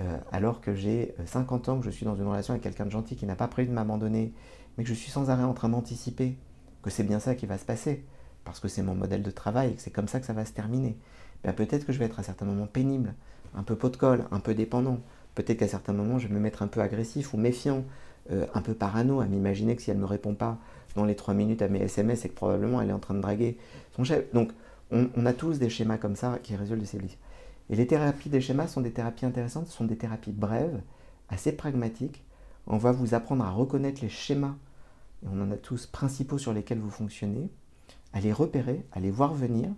[0.00, 2.84] euh, alors que j'ai 50 euh, ans, que je suis dans une relation avec quelqu'un
[2.84, 4.34] de gentil qui n'a pas prévu de m'abandonner,
[4.76, 6.36] mais que je suis sans arrêt en train d'anticiper
[6.82, 8.04] que c'est bien ça qui va se passer,
[8.44, 10.44] parce que c'est mon modèle de travail et que c'est comme ça que ça va
[10.44, 10.96] se terminer,
[11.44, 13.14] ben peut-être que je vais être à certains moments pénible,
[13.54, 15.00] un peu pot de colle, un peu dépendant.
[15.34, 17.84] Peut-être qu'à certains moments, je vais me mettre un peu agressif ou méfiant,
[18.30, 20.58] euh, un peu parano, à m'imaginer que si elle ne me répond pas
[20.94, 23.20] dans les trois minutes à mes SMS, c'est que probablement elle est en train de
[23.20, 23.56] draguer
[23.96, 24.32] son chef.
[24.32, 24.52] Donc,
[24.90, 27.18] on, a tous des schémas comme ça qui résultent de ces blessures.
[27.70, 30.82] Et les thérapies des schémas sont des thérapies intéressantes, ce sont des thérapies brèves,
[31.30, 32.22] assez pragmatiques.
[32.66, 34.54] On va vous apprendre à reconnaître les schémas,
[35.24, 37.48] et on en a tous principaux sur lesquels vous fonctionnez,
[38.12, 39.70] à les repérer, à les voir venir,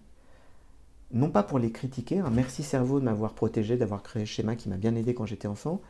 [1.13, 4.57] non pas pour les critiquer, un merci cerveau de m'avoir protégé, d'avoir créé ce schéma
[4.57, 5.81] qui m'a bien aidé quand j'étais enfant,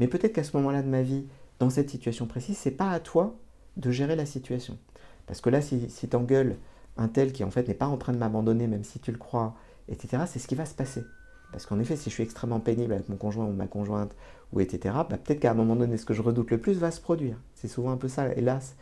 [0.00, 1.24] mais peut-être qu'à ce moment-là de ma vie,
[1.58, 3.36] dans cette situation précise, c'est pas à toi
[3.76, 4.78] de gérer la situation.
[5.26, 6.56] Parce que là, si, si tu engueules
[6.96, 9.18] un tel qui en fait n'est pas en train de m'abandonner, même si tu le
[9.18, 9.54] crois,
[9.88, 11.04] etc., c'est ce qui va se passer.
[11.52, 14.16] Parce qu'en effet, si je suis extrêmement pénible avec mon conjoint ou ma conjointe,
[14.52, 16.90] ou etc., bah, peut-être qu'à un moment donné, ce que je redoute le plus va
[16.90, 17.36] se produire.
[17.54, 18.74] C'est souvent un peu ça, hélas,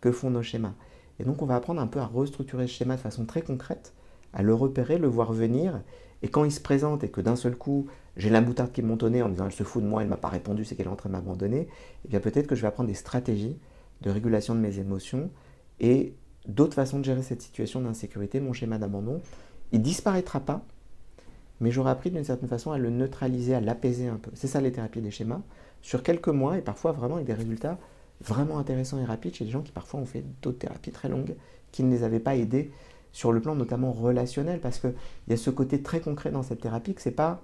[0.00, 0.74] que font nos schémas.
[1.20, 3.94] Et donc on va apprendre un peu à restructurer ce schéma de façon très concrète,
[4.32, 5.80] à le repérer, le voir venir,
[6.22, 9.08] et quand il se présente et que d'un seul coup j'ai la moutarde qui au
[9.08, 10.86] nez en disant elle se fout de moi, elle ne m'a pas répondu, c'est qu'elle
[10.86, 11.68] est en train de m'abandonner,
[12.10, 13.56] eh peut-être que je vais apprendre des stratégies
[14.00, 15.30] de régulation de mes émotions
[15.80, 16.14] et
[16.46, 19.20] d'autres façons de gérer cette situation d'insécurité, mon schéma d'abandon.
[19.70, 20.64] Il disparaîtra pas,
[21.60, 24.30] mais j'aurai appris d'une certaine façon à le neutraliser, à l'apaiser un peu.
[24.34, 25.40] C'est ça les thérapies des schémas.
[25.82, 27.78] Sur quelques mois, et parfois vraiment avec des résultats
[28.20, 31.34] vraiment intéressants et rapides chez des gens qui parfois ont fait d'autres thérapies très longues,
[31.72, 32.70] qui ne les avaient pas aidés
[33.12, 34.94] sur le plan notamment relationnel, parce qu'il
[35.28, 37.42] y a ce côté très concret dans cette thérapie que ce n'est pas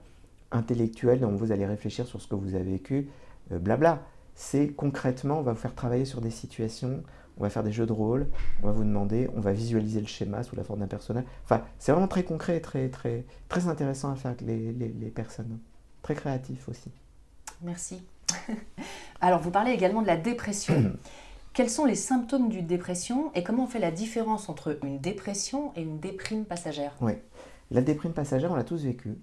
[0.53, 3.09] intellectuel, dont vous allez réfléchir sur ce que vous avez vécu,
[3.53, 4.03] euh, blabla.
[4.35, 7.03] C'est concrètement, on va vous faire travailler sur des situations,
[7.39, 8.29] on va faire des jeux de rôle,
[8.63, 11.25] on va vous demander, on va visualiser le schéma sous la forme d'un personnage.
[11.45, 15.11] Enfin, c'est vraiment très concret et très, très, très intéressant à faire avec les, les
[15.11, 15.59] personnes.
[16.03, 16.91] Très créatif aussi.
[17.63, 18.03] Merci.
[19.21, 20.93] Alors, vous parlez également de la dépression.
[21.55, 25.73] Quels sont les symptômes d'une dépression et comment on fait la différence entre une dépression
[25.77, 26.97] et une déprime passagère?
[27.01, 27.13] Oui,
[27.71, 29.17] la déprime passagère, on l'a tous vécu.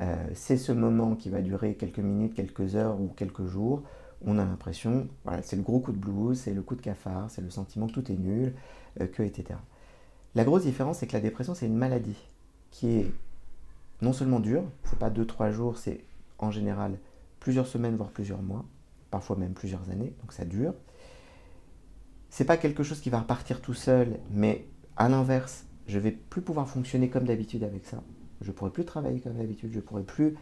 [0.00, 3.84] Euh, c'est ce moment qui va durer quelques minutes, quelques heures ou quelques jours.
[4.26, 7.30] On a l'impression, voilà, c'est le gros coup de blues, c'est le coup de cafard,
[7.30, 8.54] c'est le sentiment que tout est nul,
[9.00, 9.58] euh, que etc.
[10.34, 12.18] La grosse différence, c'est que la dépression, c'est une maladie
[12.70, 13.12] qui est
[14.02, 16.00] non seulement dure, c'est pas 2-3 jours, c'est
[16.38, 16.98] en général
[17.38, 18.64] plusieurs semaines, voire plusieurs mois,
[19.10, 20.74] parfois même plusieurs années, donc ça dure
[22.30, 26.40] c'est pas quelque chose qui va repartir tout seul, mais à l'inverse, je vais plus
[26.40, 28.02] pouvoir fonctionner comme d'habitude avec ça.
[28.40, 30.36] Je pourrai plus travailler comme d'habitude, je pourrai plus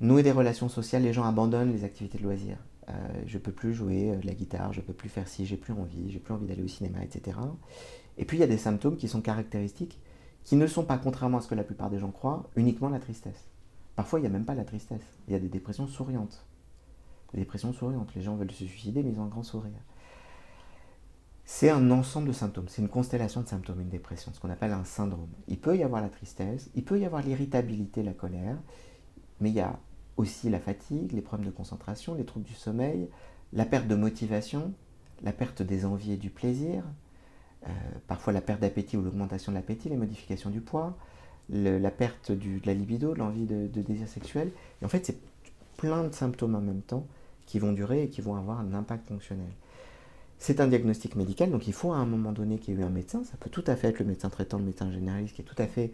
[0.00, 2.58] nouer des relations sociales, les gens abandonnent les activités de loisirs.
[2.88, 2.92] Euh,
[3.26, 5.74] je peux plus jouer euh, de la guitare, je peux plus faire ci, j'ai plus
[5.74, 7.36] envie, j'ai plus envie d'aller au cinéma, etc.
[8.16, 10.00] Et puis il y a des symptômes qui sont caractéristiques,
[10.42, 12.98] qui ne sont pas, contrairement à ce que la plupart des gens croient, uniquement la
[12.98, 13.44] tristesse.
[13.94, 16.46] Parfois il n'y a même pas la tristesse, il y a des dépressions souriantes.
[17.32, 19.72] Des dépressions souriantes, les gens veulent se suicider mais ils ont un grand sourire.
[21.50, 24.72] C'est un ensemble de symptômes, c'est une constellation de symptômes, une dépression, ce qu'on appelle
[24.72, 25.30] un syndrome.
[25.48, 28.58] Il peut y avoir la tristesse, il peut y avoir l'irritabilité, la colère,
[29.40, 29.78] mais il y a
[30.18, 33.08] aussi la fatigue, les problèmes de concentration, les troubles du sommeil,
[33.54, 34.74] la perte de motivation,
[35.22, 36.84] la perte des envies et du plaisir,
[37.66, 37.70] euh,
[38.06, 40.98] parfois la perte d'appétit ou l'augmentation de l'appétit, les modifications du poids,
[41.48, 44.50] la perte de la libido, l'envie de, de, désir sexuel.
[44.82, 45.18] Et en fait, c'est
[45.78, 47.06] plein de symptômes en même temps
[47.48, 49.50] qui vont durer et qui vont avoir un impact fonctionnel.
[50.38, 52.84] C'est un diagnostic médical, donc il faut à un moment donné qu'il y ait eu
[52.84, 53.24] un médecin.
[53.24, 55.60] Ça peut tout à fait être le médecin traitant, le médecin généraliste, qui est tout
[55.60, 55.90] à fait,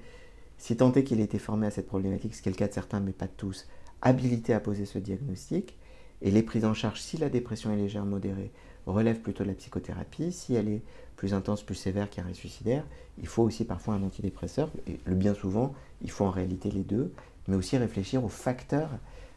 [0.58, 2.66] si tant est qu'il ait été formé à cette problématique, ce qui est le cas
[2.66, 3.68] de certains, mais pas de tous,
[4.02, 5.76] habilité à poser ce diagnostic.
[6.22, 8.50] Et les prises en charge, si la dépression est légère, modérée,
[8.86, 10.32] relèvent plutôt de la psychothérapie.
[10.32, 10.82] Si elle est
[11.16, 12.84] plus intense, plus sévère, carré suicidaire,
[13.18, 14.70] il faut aussi parfois un antidépresseur.
[14.88, 17.12] Et le bien souvent, il faut en réalité les deux,
[17.46, 18.90] mais aussi réfléchir aux facteurs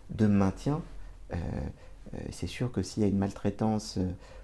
[0.09, 0.81] de maintien.
[1.33, 1.37] Euh,
[2.31, 3.99] c'est sûr que s'il y a une maltraitance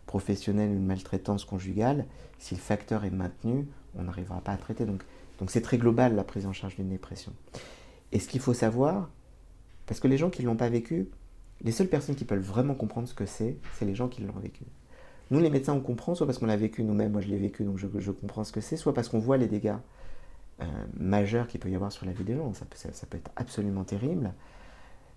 [0.05, 2.05] professionnelle, une maltraitance conjugale,
[2.39, 4.85] si le facteur est maintenu, on n'arrivera pas à traiter.
[4.85, 5.03] Donc,
[5.39, 7.33] donc c'est très global la prise en charge d'une dépression.
[8.11, 9.09] Et ce qu'il faut savoir,
[9.85, 11.07] parce que les gens qui ne l'ont pas vécu,
[11.63, 14.33] les seules personnes qui peuvent vraiment comprendre ce que c'est, c'est les gens qui l'ont
[14.33, 14.63] vécu.
[15.31, 17.63] Nous, les médecins, on comprend, soit parce qu'on l'a vécu nous-mêmes, moi je l'ai vécu,
[17.63, 19.75] donc je, comprends ce que c'est, soit parce qu'on voit les dégâts
[20.61, 20.65] euh,
[20.97, 22.53] majeurs qu'il peut y avoir sur la vie des gens.
[22.53, 24.33] Ça peut, ça, peut, être absolument terrible.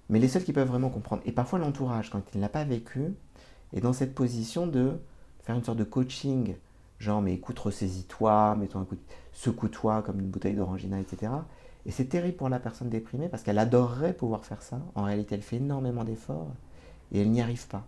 [0.08, 2.64] Mais les seuls qui peuvent vraiment comprendre, et parfois l'entourage, quand il ne l'a pas
[2.64, 3.14] vécu,
[3.72, 4.92] est dans cette position de
[5.42, 6.56] faire une sorte de coaching,
[6.98, 8.96] genre mais écoute, ressaisis-toi, mets-toi un coup,
[9.32, 11.32] secoue-toi comme une bouteille d'orangina, etc.
[11.86, 14.80] Et c'est terrible pour la personne déprimée parce qu'elle adorerait pouvoir faire ça.
[14.94, 16.50] En réalité, elle fait énormément d'efforts
[17.12, 17.86] et elle n'y arrive pas.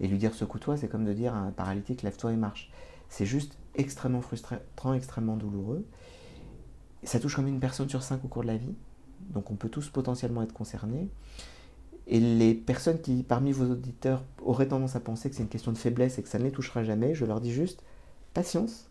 [0.00, 2.70] Et lui dire secoue-toi, c'est comme de dire à un paralytique lève-toi et marche.
[3.08, 5.86] C'est juste extrêmement frustrant, extrêmement douloureux.
[7.04, 8.74] Ça touche comme une personne sur cinq au cours de la vie.
[9.30, 11.08] Donc on peut tous potentiellement être concernés.
[12.06, 15.72] Et les personnes qui, parmi vos auditeurs, auraient tendance à penser que c'est une question
[15.72, 17.82] de faiblesse et que ça ne les touchera jamais, je leur dis juste
[18.32, 18.88] patience.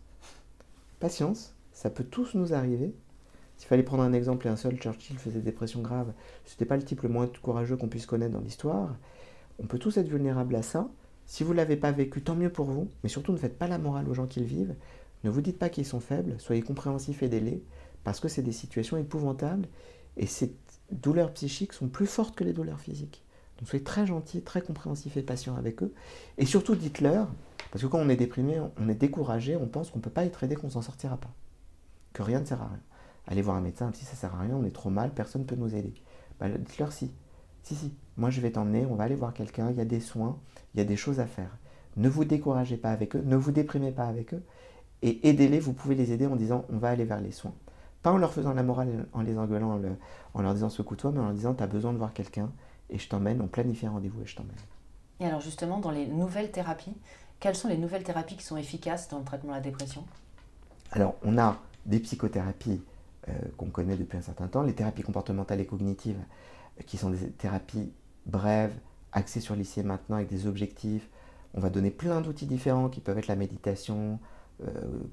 [1.00, 1.54] Patience.
[1.72, 2.94] Ça peut tous nous arriver.
[3.56, 6.12] S'il fallait prendre un exemple et un seul, Churchill faisait des dépressions graves.
[6.44, 8.94] Ce n'était pas le type le moins courageux qu'on puisse connaître dans l'histoire.
[9.58, 10.88] On peut tous être vulnérables à ça.
[11.24, 12.88] Si vous ne l'avez pas vécu, tant mieux pour vous.
[13.02, 14.74] Mais surtout, ne faites pas la morale aux gens qui le vivent.
[15.24, 16.34] Ne vous dites pas qu'ils sont faibles.
[16.38, 17.62] Soyez compréhensifs, et aidez-les.
[18.04, 19.66] Parce que c'est des situations épouvantables.
[20.16, 20.52] Et ces
[20.90, 23.24] douleurs psychiques sont plus fortes que les douleurs physiques.
[23.58, 25.94] Donc soyez très gentils, très compréhensifs et patients avec eux.
[26.38, 27.28] Et surtout, dites-leur,
[27.70, 30.24] parce que quand on est déprimé, on est découragé, on pense qu'on ne peut pas
[30.24, 31.32] être aidé, qu'on s'en sortira pas.
[32.12, 32.80] Que rien ne sert à rien
[33.26, 35.46] aller voir un médecin, si ça sert à rien, on est trop mal, personne ne
[35.46, 35.94] peut nous aider.
[36.38, 37.10] Bah, dites-leur si.
[37.62, 40.00] Si, si, moi je vais t'emmener, on va aller voir quelqu'un, il y a des
[40.00, 40.38] soins,
[40.74, 41.58] il y a des choses à faire.
[41.96, 44.42] Ne vous découragez pas avec eux, ne vous déprimez pas avec eux,
[45.02, 47.54] et aidez-les, vous pouvez les aider en disant on va aller vers les soins.
[48.06, 49.80] Pas en leur faisant la morale, en les engueulant,
[50.34, 52.52] en, leur disant secoue-toi, mais en leur disant tu as besoin de voir quelqu'un,
[52.88, 54.54] et je t'emmène, on planifie un rendez-vous et je t'emmène.
[55.18, 56.94] Et alors justement, dans les nouvelles thérapies,
[57.40, 60.04] quelles sont les nouvelles thérapies qui sont efficaces dans le traitement de la dépression?
[60.92, 62.80] Alors, on a des psychothérapies
[63.28, 66.20] euh, qu'on connaît depuis un certain temps, les thérapies comportementales et cognitives,
[66.78, 67.90] euh, qui sont des thérapies
[68.24, 68.78] brèves,
[69.10, 71.08] axées sur l'ici et maintenant avec des objectifs.
[71.54, 74.20] On va donner plein d'outils différents qui peuvent être la méditation,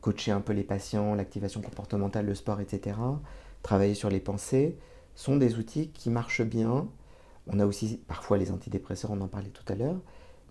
[0.02, 2.98] coacher un peu les patients, l'activation comportementale, le sport, etc.
[3.62, 4.78] Travailler sur les pensées
[5.16, 6.88] sont des outils qui marchent bien.
[7.48, 10.00] On a aussi parfois les antidépresseurs, on en parlait tout à l'heure,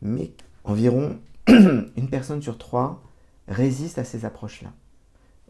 [0.02, 0.32] mais
[0.64, 1.18] environ
[1.48, 3.02] une personne sur trois
[3.48, 4.72] résiste à ces approches-là.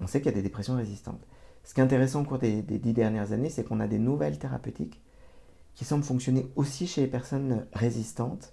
[0.00, 1.24] On sait qu'il y a des dépressions résistantes.
[1.64, 4.38] Ce qui est intéressant au cours des, dix dernières années, c'est qu'on a des nouvelles
[4.38, 5.00] thérapeutiques
[5.74, 8.52] qui semblent fonctionner aussi chez les personnes résistantes,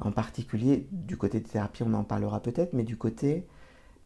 [0.00, 3.40] en particulier du côté des thérapies, on en parlera peut-être, mais du côté euh,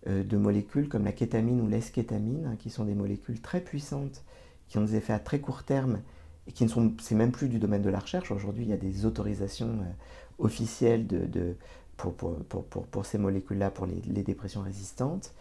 [0.07, 4.24] de molécules comme la kétamine ou l'eskétamine, hein, qui sont des molécules très puissantes,
[4.68, 6.01] qui ont des effets à très court terme
[6.46, 8.30] et qui ne sont, c'est même plus du domaine de la recherche.
[8.30, 9.92] Aujourd'hui, il y a des autorisations euh,
[10.38, 11.57] officielles de,
[11.96, 15.34] pour, pour, ces molécules-là pour les dépressions résistantes.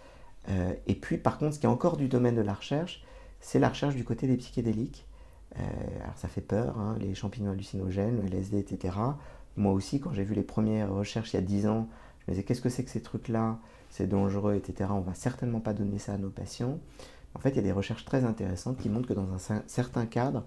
[0.47, 3.03] Euh, et puis, par contre, ce qui est encore du domaine de la recherche,
[3.39, 5.05] c'est la recherche du côté des psychédéliques.
[5.57, 5.61] Euh,
[6.03, 8.95] alors, ça fait peur, hein, les champignons hallucinogènes, le LSD, etc.
[9.57, 11.89] Moi aussi, quand j'ai vu les premières recherches il y a 10 ans,
[12.19, 13.59] je me disais qu'est-ce que c'est que ces trucs-là?
[13.89, 14.89] C'est dangereux, etc.
[14.93, 16.79] On va certainement pas donner ça à nos patients.
[17.35, 20.05] En fait, il y a des recherches très intéressantes qui montrent que dans un certain
[20.05, 20.43] cadre,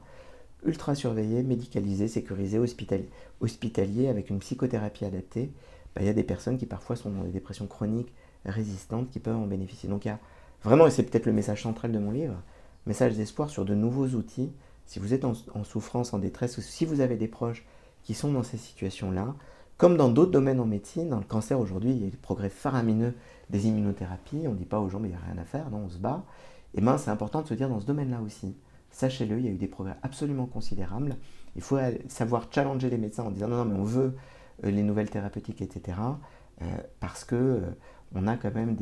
[0.65, 3.09] ultra surveillé, médicalisé, sécurisé, hospitalier,
[3.41, 5.53] hospitalier avec une psychothérapie adaptée,
[5.95, 8.13] bah, il y a des personnes qui parfois sont dans des dépressions chroniques
[8.45, 9.89] résistantes qui peuvent en bénéficier.
[9.89, 10.19] Donc il y a
[10.63, 12.41] vraiment, et c'est peut-être le message central de mon livre,
[12.87, 14.53] message d'espoir sur de nouveaux outils.
[14.87, 15.35] Si vous êtes en,
[15.65, 17.65] souffrance, en détresse, ou si vous avez des proches
[18.03, 19.35] qui sont dans ces situations-là,
[19.83, 22.51] comme dans d'autres domaines en médecine, dans le cancer aujourd'hui, il y a des progrès
[22.51, 23.15] faramineux
[23.51, 25.71] des immunothérapies, on ne dit pas aux gens, mais il n'y a rien à faire,
[25.71, 26.25] non, on se bat.
[26.75, 28.55] Et bien c'est important de se dire dans ce domaine-là aussi,
[28.93, 31.17] sachez-le, il y a eu des progrès absolument considérables.
[31.57, 34.15] Il faut savoir challenger les médecins en disant non, non, mais on veut
[34.63, 35.99] euh, les nouvelles thérapeutiques, etc.
[36.63, 36.65] Euh,
[37.01, 37.61] parce que euh,
[38.15, 38.77] on a quand même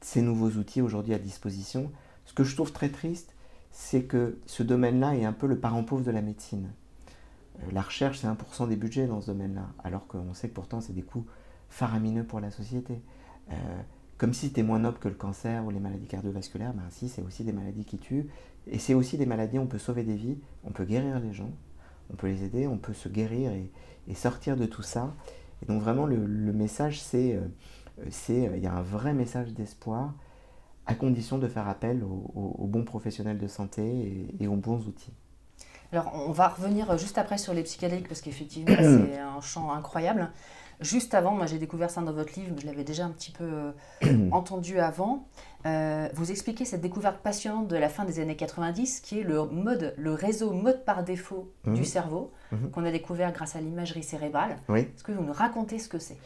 [0.00, 1.90] ces nouveaux outils aujourd'hui à disposition.
[2.24, 3.34] Ce que je trouve très triste,
[3.72, 6.70] c'est que ce domaine-là est un peu le parent pauvre de la médecine.
[7.58, 10.80] Euh, la recherche, c'est 1% des budgets dans ce domaine-là, alors qu'on sait que pourtant,
[10.80, 11.26] c'est des coûts
[11.68, 13.00] faramineux pour la société.
[13.50, 13.54] Euh,
[14.16, 17.22] comme si c'était moins noble que le cancer ou les maladies cardiovasculaires, ben si, c'est
[17.22, 18.28] aussi des maladies qui tuent.
[18.66, 21.50] Et c'est aussi des maladies, on peut sauver des vies, on peut guérir les gens,
[22.10, 25.14] on peut les aider, on peut se guérir et, sortir de tout ça.
[25.62, 26.16] Et donc vraiment, le,
[26.52, 27.34] message, c'est...
[27.34, 27.40] Euh,
[28.10, 30.14] c'est euh, il y a un vrai message d'espoir
[30.86, 35.14] à condition de faire appel aux, bons professionnels de santé et, aux bons outils.
[35.92, 40.30] Alors, on va revenir juste après sur les psychédéliques parce qu'effectivement, c'est un champ incroyable.
[40.80, 43.44] Juste avant, moi j'ai découvert ça dans votre livre, je l'avais déjà un petit peu
[43.44, 45.28] euh, entendu avant.
[45.66, 49.44] Euh, vous expliquez cette découverte passionnante de la fin des années 90, qui est le
[49.46, 51.84] mode, le réseau mode par défaut du Mhm.
[51.84, 52.70] cerveau, Mhm.
[52.70, 54.56] qu'on a découvert grâce à l'imagerie cérébrale.
[54.68, 54.80] Oui.
[54.80, 56.18] Est-ce que vous nous racontez ce que c'est?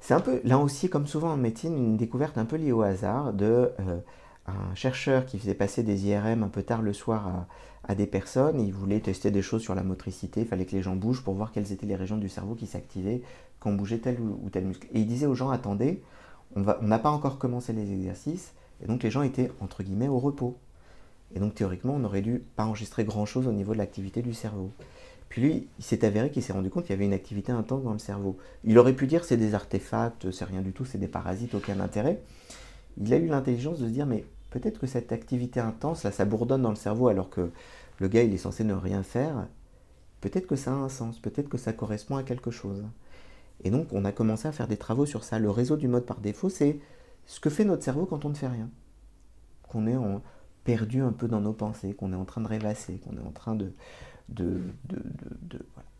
[0.00, 2.80] C'est un peu, là aussi, comme souvent en médecine, une découverte un peu liée au
[2.80, 3.98] hasard de euh,
[4.46, 7.46] un chercheur qui faisait passer des IRM un peu tard le soir à,
[7.84, 8.60] à des personnes.
[8.60, 10.40] Il voulait tester des choses sur la motricité.
[10.40, 12.66] Il fallait que les gens bougent pour voir quelles étaient les régions du cerveau qui
[12.66, 13.22] s'activaient
[13.58, 14.88] quand bougeait tel ou, tel muscle.
[14.92, 16.02] Et il disait aux gens attendez,
[16.56, 18.52] on n'a pas encore commencé les exercices.
[18.82, 20.56] Et donc les gens étaient entre guillemets au repos.
[21.34, 24.70] Et donc théoriquement, on n'aurait dû pas enregistrer grand-chose au niveau de l'activité du cerveau.
[25.28, 27.84] Puis lui, il s'est avéré qu'il s'est rendu compte qu'il y avait une activité intense
[27.84, 28.36] dans le cerveau.
[28.64, 31.78] Il aurait pu dire c'est des artefacts, c'est rien du tout, c'est des parasites, aucun
[31.78, 32.20] intérêt.
[33.00, 36.24] Il a eu l'intelligence de se dire mais peut-être que cette activité intense, là, ça
[36.24, 37.50] bourdonne dans le cerveau alors que
[37.98, 39.46] le gars, il est censé ne rien faire.
[40.20, 42.84] Peut-être que ça a un sens, peut-être que ça correspond à quelque chose.
[43.62, 45.38] Et donc, on a commencé à faire des travaux sur ça.
[45.38, 46.78] Le réseau du mode par défaut, c'est
[47.26, 48.70] ce que fait notre cerveau quand on ne fait rien.
[49.68, 49.96] Qu'on est
[50.64, 53.32] perdu un peu dans nos pensées, qu'on est en train de rêvasser, qu'on est en
[53.32, 53.72] train de...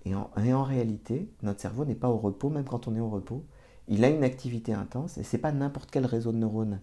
[0.05, 3.01] et, en, et en réalité, notre cerveau n'est pas au repos, même quand on est
[3.01, 3.45] au repos.
[3.89, 6.81] Il a une activité intense, et c'est pas n'importe quel réseau de neurones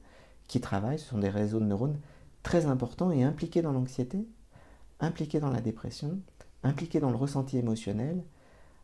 [0.47, 1.99] qui travaille, ce sont des réseaux de neurones
[2.43, 4.27] très importants et impliqués dans l'anxiété,
[4.99, 6.19] impliqués dans la dépression,
[6.63, 8.23] impliqués dans le ressenti émotionnel,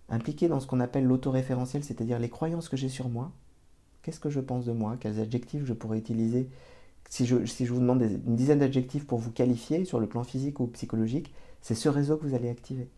[0.09, 3.31] impliqués dans ce qu'on appelle l'autoréférentiel, c'est-à-dire les croyances que j'ai sur moi.
[4.01, 4.97] Qu'est-ce que je pense de moi?
[4.99, 6.49] Quels adjectifs je pourrais utiliser?
[7.09, 10.67] Si je, vous demande une dizaine d'adjectifs pour vous qualifier sur le plan physique ou
[10.67, 12.89] psychologique, c'est ce réseau que vous allez activer.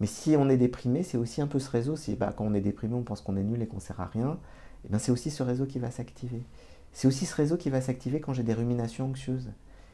[0.00, 1.96] Mais si on est déprimé, c'est aussi un peu ce réseau.
[1.96, 4.06] Si bah, quand on est déprimé, on pense qu'on est nul et qu'on sert à
[4.06, 4.38] rien,
[4.84, 6.42] eh ben, c'est aussi ce réseau qui va s'activer.
[6.98, 9.50] C'est aussi ce réseau qui va s'activer quand j'ai des ruminations anxieuses.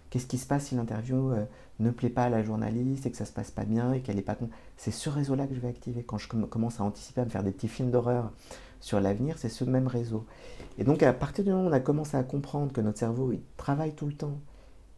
[0.09, 1.45] Qu'est-ce qui se passe si l'interview euh,
[1.79, 4.17] ne plaît pas à la journaliste et que ça se passe pas bien et qu'elle
[4.17, 4.49] n'est pas con?
[4.79, 6.03] C'est ce réseau-là que je vais activer.
[6.03, 8.33] Quand je com- commence à anticiper, à me faire des petits films d'horreur
[8.81, 10.25] sur l'avenir, c'est ce même réseau.
[10.79, 13.33] Et donc à partir du moment où on a commencé à comprendre que notre cerveau
[13.33, 14.41] il travaille tout le temps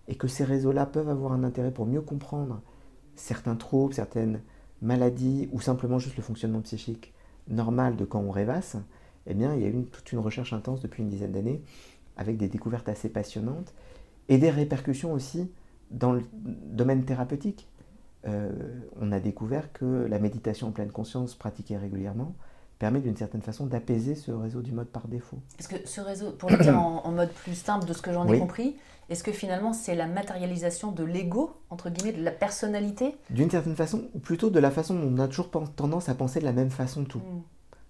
[0.07, 2.61] et que ces réseaux-là peuvent avoir un intérêt pour mieux comprendre
[3.16, 4.42] certains troubles, certaines
[4.80, 7.12] maladies ou simplement juste le fonctionnement psychique
[7.48, 8.76] normal de quand on rêvasse,
[9.26, 11.61] eh bien il y a eu toute une recherche intense depuis une dizaine d'années
[12.16, 13.72] avec des découvertes assez passionnantes
[14.28, 15.50] et des répercussions aussi
[15.90, 17.68] dans le domaine thérapeutique.
[18.26, 18.50] Euh,
[19.00, 22.34] on a découvert que la méditation en pleine conscience pratiquée régulièrement
[22.78, 25.38] permet d'une certaine façon d'apaiser ce réseau du mode par défaut.
[25.58, 28.12] Est-ce que ce réseau, pour le dire en, en mode plus simple de ce que
[28.12, 28.76] j'en ai compris,
[29.08, 33.16] est-ce que finalement c'est la matérialisation de l'ego, entre guillemets, de la personnalité?
[33.30, 36.40] D'une certaine façon, ou plutôt de la façon dont on a toujours tendance à penser
[36.40, 37.20] de la même façon tout.
[37.20, 37.42] Mm.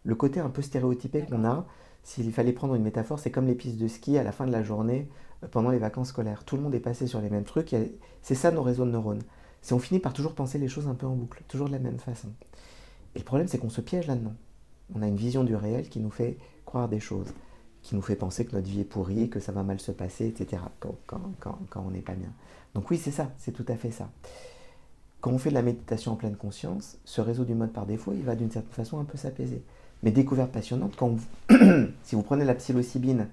[0.04, 1.66] Le côté un peu stéréotypé qu'on a,
[2.06, 4.52] s'il fallait prendre une métaphore, c'est comme les pistes de ski à la fin de
[4.52, 5.08] la journée
[5.42, 6.44] euh, pendant les vacances scolaires.
[6.44, 7.74] Tout le monde est passé sur les mêmes trucs.
[8.22, 9.22] C'est ça nos réseaux de neurones.
[9.60, 11.80] C'est on finit par toujours penser les choses un peu en boucle, toujours de la
[11.80, 12.28] même façon.
[13.16, 14.34] Et le problème, c'est qu'on se piège là-dedans.
[14.94, 17.32] On a une vision du réel qui nous fait croire des choses,
[17.82, 20.28] qui nous fait penser que notre vie est pourrie, que ça va mal se passer,
[20.28, 20.62] etc.
[20.78, 22.30] Quand, quand- quand- quand on n'est pas bien.
[22.74, 24.08] Donc oui, c'est ça, c'est tout à fait ça.
[25.20, 28.12] Quand on fait de la méditation en pleine conscience, ce réseau du mode par défaut,
[28.12, 29.62] il va d'une certaine façon un peu s'apaiser.
[30.02, 31.56] Mais découverte passionnante, quand vous-
[32.02, 33.28] si vous prenez la psilocybine,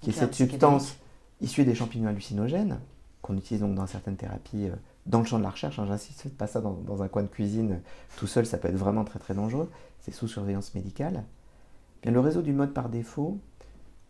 [0.00, 0.96] qui est cette substance
[1.40, 2.78] issue des champignons hallucinogènes,
[3.22, 6.22] qu'on utilise donc dans certaines thérapies, euh, dans le champ de la recherche, hein, j'insiste,
[6.22, 7.78] faites pas ça dans, dans un coin de cuisine euh,
[8.16, 11.24] tout seul, ça peut être vraiment très très dangereux, c'est sous surveillance médicale.
[12.02, 13.38] Bien, le réseau du mode par défaut,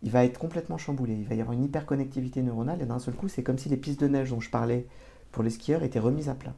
[0.02, 3.14] il va être complètement chamboulé, il va y avoir une hyperconnectivité neuronale, et d'un seul
[3.14, 4.86] coup, c'est comme si les pistes de neige dont je parlais
[5.32, 6.54] pour les skieurs étaient remises à plat.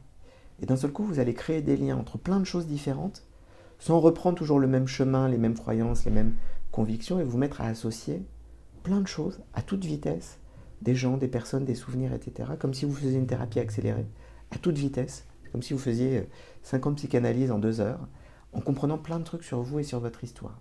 [0.61, 3.23] Et d'un seul coup, vous allez créer des liens entre plein de choses différentes,
[3.79, 6.35] sans reprendre toujours le même chemin, les mêmes croyances, les mêmes
[6.71, 8.23] convictions, et vous mettre à associer
[8.83, 10.39] plein de choses à toute vitesse,
[10.81, 14.05] des gens, des personnes, des souvenirs, etc., comme si vous faisiez une thérapie accélérée,
[14.51, 16.23] à toute vitesse, comme si vous faisiez euh,
[16.63, 18.07] 50 psychanalyses en deux heures,
[18.53, 20.59] en comprenant plein de trucs sur vous et sur votre histoire.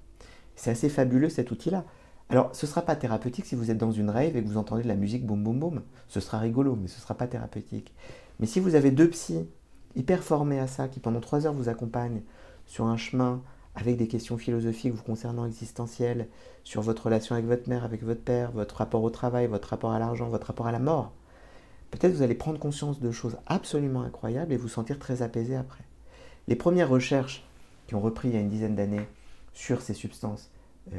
[0.57, 1.85] C'est assez fabuleux cet outil-là.
[2.31, 4.59] Alors, ce ne sera pas thérapeutique si vous êtes dans une rave et que vous
[4.59, 5.83] entendez de la musique boum boum boum.
[6.09, 7.95] Ce sera rigolo, mais ce ne sera pas thérapeutique.
[8.39, 9.49] Mais si vous avez deux psys
[9.97, 12.23] hyper formés à ça, qui pendant trois heures vous accompagnent
[12.69, 13.43] sur un chemin
[13.75, 16.29] avec des questions philosophiques vous concernant existentielles,
[16.63, 19.93] sur votre relation avec votre mère, avec votre père, votre rapport au travail, votre rapport
[19.93, 21.13] à l'argent, votre rapport à la mort,
[21.91, 25.85] peut-être vous allez prendre conscience de choses absolument incroyables et vous sentir très apaisé après.
[26.47, 27.45] Les premières recherches
[27.87, 29.07] qui ont repris il y a une dizaine d'années
[29.55, 30.51] sur ces substances
[30.93, 30.99] euh,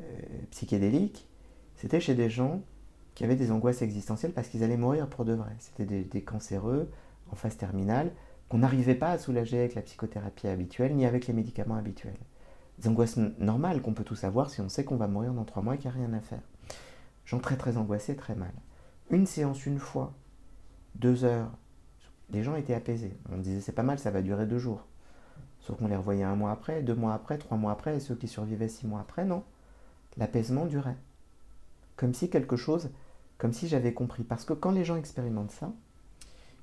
[0.00, 0.02] euh,
[0.50, 1.28] psychédéliques,
[1.76, 2.62] c'était chez des gens
[3.14, 5.52] qui avaient des angoisses existentielles parce qu'ils allaient mourir pour de vrai.
[5.60, 6.90] C'était des, des cancéreux
[7.30, 8.10] en phase terminale
[8.48, 12.18] qu'on n'arrivait pas à soulager avec la psychothérapie habituelle ni avec les médicaments habituels.
[12.78, 15.62] Des angoisses normales qu'on peut tous avoir si on sait qu'on va mourir dans trois
[15.62, 16.42] mois et qu'il n'y a rien à faire.
[17.24, 18.52] Gens très très angoissés, très mal.
[19.10, 20.12] Une séance une fois,
[20.96, 21.50] deux heures,
[22.30, 23.16] les gens étaient apaisés.
[23.30, 24.86] On disait c'est pas mal, ça va durer deux jours.
[25.60, 28.14] sauf qu'on les revoyait un mois après, deux mois après, trois mois après, et ceux
[28.14, 29.44] qui survivaient six mois après, non.
[30.16, 30.96] L'apaisement durait.
[31.96, 32.90] Comme si quelque chose,
[33.38, 34.24] comme si j'avais compris.
[34.24, 35.72] Parce que quand les gens expérimentent ça,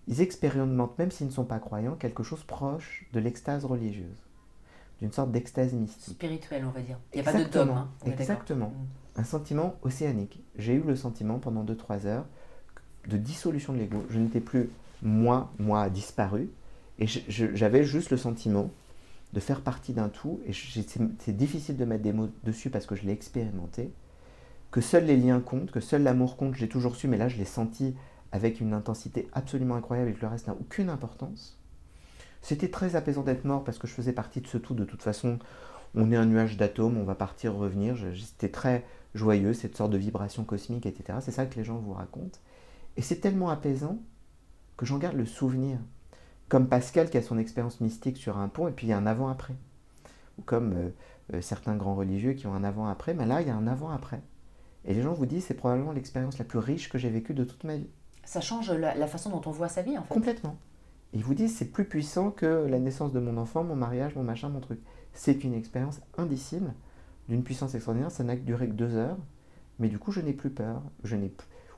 [0.08, 4.18] ils expérimentent, même s'ils ne sont pas croyants, quelque chose proche de l'extase religieuse,
[5.00, 6.16] d'une sorte d'extase mystique.
[6.16, 6.98] Spirituelle, on va dire.
[7.14, 7.72] Il n'y a pas de dogme.
[7.72, 8.70] Hein, exactement.
[8.70, 9.20] Mm.
[9.20, 10.42] Un sentiment océanique.
[10.58, 12.26] J'ai eu le sentiment pendant 2-3 heures
[13.08, 14.06] de dissolution de l'ego.
[14.10, 14.70] Je n'étais plus
[15.02, 16.50] moi, moi disparu,
[17.00, 18.70] et j'avais juste le sentiment
[19.34, 22.96] de faire partie d'un tout, et c'est difficile de mettre des mots dessus parce que
[22.96, 23.92] je l'ai expérimenté,
[24.72, 27.38] que seuls les liens comptent, que seul l'amour compte, j'ai toujours su, mais là je
[27.38, 27.96] l'ai senti
[28.32, 31.58] avec une intensité absolument incroyable et que le reste n'a aucune importance.
[32.42, 34.74] C'était très apaisant d'être mort parce que je faisais partie de ce tout.
[34.74, 35.38] De toute façon,
[35.96, 37.96] on est un nuage d'atomes, on va partir, revenir.
[38.18, 41.20] C'était très joyeux, cette sorte de vibration cosmique, etc.
[41.22, 42.40] C'est ça que les gens vous racontent.
[42.98, 44.00] Et c'est tellement apaisant
[44.78, 45.78] que j'en garde le souvenir.
[46.50, 48.98] Comme Pascal qui a son expérience mystique sur un pont et puis il y a
[48.98, 49.56] un avant-après.
[50.38, 50.90] Ou comme euh,
[51.34, 54.22] euh, certains grands religieux qui ont un avant-après, mais là il y a un avant-après.
[54.86, 57.44] Et les gens vous disent c'est probablement l'expérience la plus riche que j'ai vécue de
[57.44, 57.90] toute ma vie.
[58.24, 60.14] Ça change la, façon dont on voit sa vie en fait.
[60.14, 60.56] Complètement.
[61.14, 64.24] ils vous disent c'est plus puissant que la naissance de mon enfant, mon mariage, mon
[64.24, 64.80] machin, mon truc.
[65.14, 66.74] C'est une expérience indicible,
[67.28, 68.12] d'une puissance extraordinaire.
[68.12, 69.18] Ça n'a duré que deux heures,
[69.80, 70.82] mais du coup je n'ai plus peur.
[71.04, 71.34] Je n'ai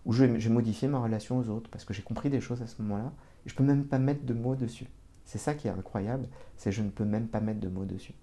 [0.05, 2.81] ou j'ai modifié ma relation aux autres parce que j'ai compris des choses à ce
[2.81, 3.13] moment-là
[3.45, 4.87] je peux même pas mettre de mots dessus.
[5.25, 6.27] C'est ça qui est incroyable,
[6.57, 8.13] c'est je ne peux même pas mettre de mots dessus.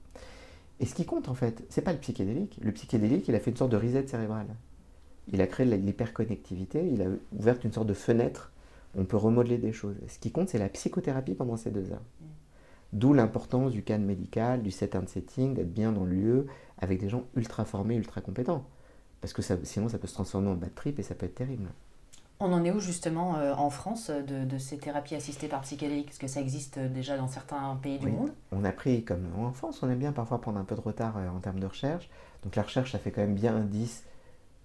[0.79, 2.59] Et ce qui compte en fait, c'est pas le psychédélique.
[2.63, 4.47] Le psychédélique, il a fait une sorte de reset cérébrale
[5.33, 7.07] il a créé l'hyperconnectivité, il a
[7.39, 8.53] ouvert une sorte de fenêtre,
[8.97, 9.97] on peut remodeler des choses.
[10.09, 12.03] Ce qui compte, c'est la psychothérapie pendant ces deux heures.
[12.93, 16.47] D'où l'importance du cadre médical, du set and setting, d'être bien dans le lieu,
[16.79, 18.65] avec des gens ultra formés, ultra compétents.
[19.21, 21.69] Parce que sinon, ça peut se transformer en bad trip et ça peut être terrible.
[22.43, 26.09] On en est où justement euh, en France de, ces thérapies assistées par psychédéliques?
[26.09, 29.53] Est-ce que ça existe déjà dans certains pays du monde On a pris, comme en
[29.53, 32.09] France, on aime bien parfois prendre un peu de retard euh, en termes de recherche.
[32.43, 34.05] Donc la recherche, ça fait quand même bien un 10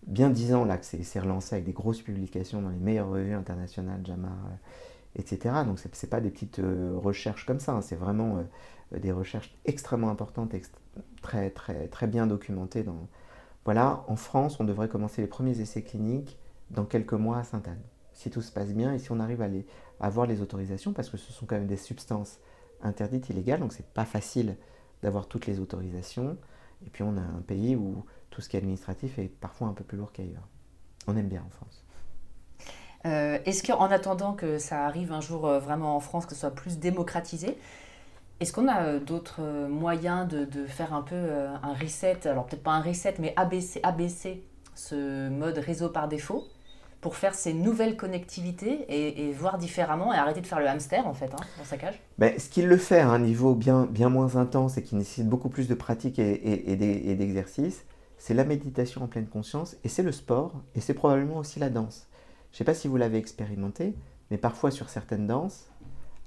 [0.07, 3.33] bien dix ans là que c'est relancé avec des grosses publications dans les meilleures revues
[3.33, 4.55] internationales, JAMA, euh,
[5.15, 5.55] etc.
[5.65, 7.81] Donc ce n'est pas des petites euh, recherches comme ça, hein.
[7.81, 10.53] c'est vraiment euh, des recherches extrêmement importantes,
[11.21, 12.83] très, très, très bien documentées.
[12.83, 13.07] Dans...
[13.63, 16.37] Voilà, en France, on devrait commencer les premiers essais cliniques
[16.71, 17.81] dans quelques mois à Sainte-Anne.
[18.13, 19.45] Si tout se passe bien et si on arrive à,
[19.99, 22.39] à avoir les autorisations, parce que ce sont quand même des substances
[22.81, 24.55] interdites, illégales, donc c'est pas facile
[25.01, 26.37] d'avoir toutes les autorisations.
[26.85, 29.73] Et puis on a un pays où tout ce qui est administratif est parfois un
[29.73, 30.45] peu plus lourd qu'ailleurs.
[31.07, 31.85] On aime bien en France.
[33.05, 36.41] Euh, est-ce qu'en attendant que ça arrive un jour euh, vraiment en France, que ce
[36.41, 37.57] soit plus démocratisé,
[38.41, 42.73] est-ce qu'on a euh, d'autres moyens de, faire un peu un reset, alors peut-être pas
[42.73, 46.43] un reset, mais ABC, ABC, ce mode réseau par défaut,
[46.99, 51.13] pour faire ces nouvelles connectivités et, voir différemment et arrêter de faire le hamster en
[51.13, 52.01] fait hein, dans sa cage?
[52.17, 55.29] Ben, Ce qu'il le fait à un niveau bien, bien moins intense et qui nécessite
[55.29, 57.85] beaucoup plus de pratique et, et d'exercice,
[58.25, 61.69] c'est la méditation en pleine conscience et c'est le sport et c'est probablement aussi la
[61.69, 62.07] danse.
[62.49, 63.93] Je ne sais pas si vous l'avez expérimenté,
[64.31, 65.69] mais parfois sur certaines danses,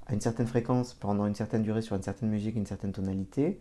[0.06, 3.60] à une certaine fréquence, pendant une certaine durée, sur une certaine musique, une certaine tonalité,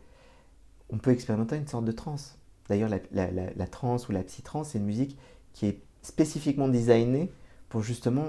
[0.92, 2.38] on peut expérimenter une sorte de transe.
[2.70, 5.18] D'ailleurs, la, trance ou la psy-trance, c'est une musique
[5.54, 7.32] qui est spécifiquement designée
[7.70, 8.26] pour justement,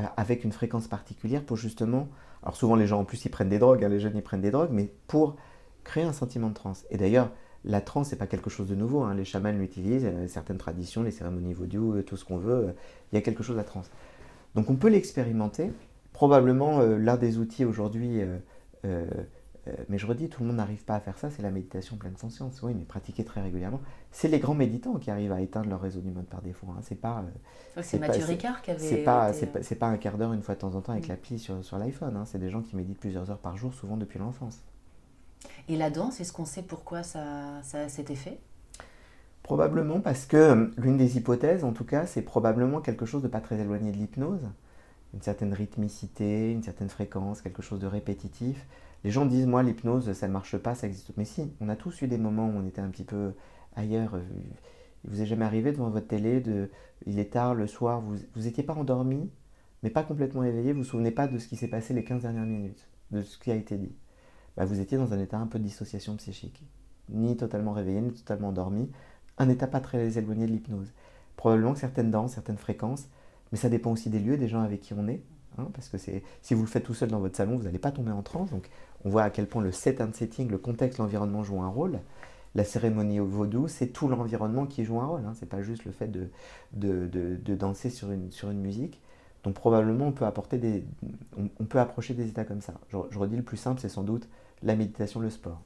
[0.00, 2.08] euh, avec une fréquence particulière, pour justement,
[2.42, 4.40] alors souvent les gens en plus ils prennent des drogues, hein, les jeunes ils prennent
[4.40, 5.36] des drogues, mais pour
[5.84, 6.84] créer un sentiment de transe.
[6.90, 7.30] Et d'ailleurs,
[7.66, 9.02] la transe, c'est pas quelque chose de nouveau.
[9.02, 9.14] Hein.
[9.14, 12.72] Les chamans l'utilisent, euh, certaines traditions, les cérémonies vaudou, euh, tout ce qu'on veut, euh,
[13.12, 13.90] il y a quelque chose à transe.
[14.54, 15.72] Donc on peut l'expérimenter.
[16.12, 18.22] Probablement l'un des outils aujourd'hui,
[18.82, 22.14] mais je redis, tout le monde n'arrive pas à faire ça, c'est la méditation pleine
[22.14, 22.62] conscience.
[22.62, 23.82] Oui, mais pratiquer très régulièrement.
[24.12, 26.68] C'est les grands méditants qui arrivent à éteindre leur réseau du mode par défaut.
[26.70, 26.80] Hein.
[26.80, 27.22] C'est pas.
[27.82, 28.80] c'est Mathieu Ricard qui avait.
[28.80, 31.10] C'est pas, c'est pas, un quart d'heure une fois de temps en temps avec mm.
[31.10, 32.16] l'appli sur, sur l'iPhone.
[32.16, 32.24] Hein.
[32.24, 34.62] C'est des gens qui méditent plusieurs heures par jour, souvent depuis l'enfance.
[35.68, 38.38] Et la danse, est-ce qu'on sait pourquoi ça, ça a cet effet?
[39.42, 43.28] Probablement parce que euh, l'une des hypothèses, en tout cas, c'est probablement quelque chose de
[43.28, 44.48] pas très éloigné de l'hypnose.
[45.14, 48.66] Une certaine rythmicité, une certaine fréquence, quelque chose de répétitif.
[49.04, 51.12] Les gens disent, moi, l'hypnose, ça ne marche pas, ça existe.
[51.16, 53.32] Mais si, on a tous eu des moments où on était un petit peu
[53.76, 54.18] ailleurs.
[55.04, 56.70] Il vous est jamais arrivé devant votre télé, de,
[57.06, 59.30] il est tard le soir, vous n'étiez pas endormi,
[59.82, 62.02] mais pas complètement éveillé, vous ne vous souvenez pas de ce qui s'est passé les
[62.02, 63.94] 15 dernières minutes, de ce qui a été dit?
[64.56, 66.62] Bah, vous étiez dans un état un peu de dissociation psychique.
[67.08, 68.90] Ni totalement réveillé, ni totalement endormi.
[69.38, 70.92] Un état pas très éloigné de l'hypnose.
[71.36, 73.08] Probablement que certaines danses, certaines fréquences,
[73.52, 75.22] mais ça dépend aussi des lieux, des gens avec qui on est.
[75.58, 77.90] Hein, parce que si vous le faites tout seul dans votre salon, vous n'allez pas
[77.90, 78.50] tomber en transe.
[78.50, 78.68] Donc
[79.04, 82.00] on voit à quel point le set and setting, le contexte, l'environnement joue un rôle.
[82.54, 85.20] La cérémonie au vaudou, c'est tout l'environnement qui joue un rôle.
[85.26, 85.34] Hein.
[85.34, 86.30] Ce n'est pas juste le fait de,
[86.72, 89.00] de, danser sur une, sur une musique.
[89.44, 90.84] Donc probablement on peut, apporter des,
[91.36, 92.74] on, peut approcher des états comme ça.
[92.90, 94.28] Je redis, le plus simple, c'est sans doute
[94.62, 95.60] la méditation, le sport.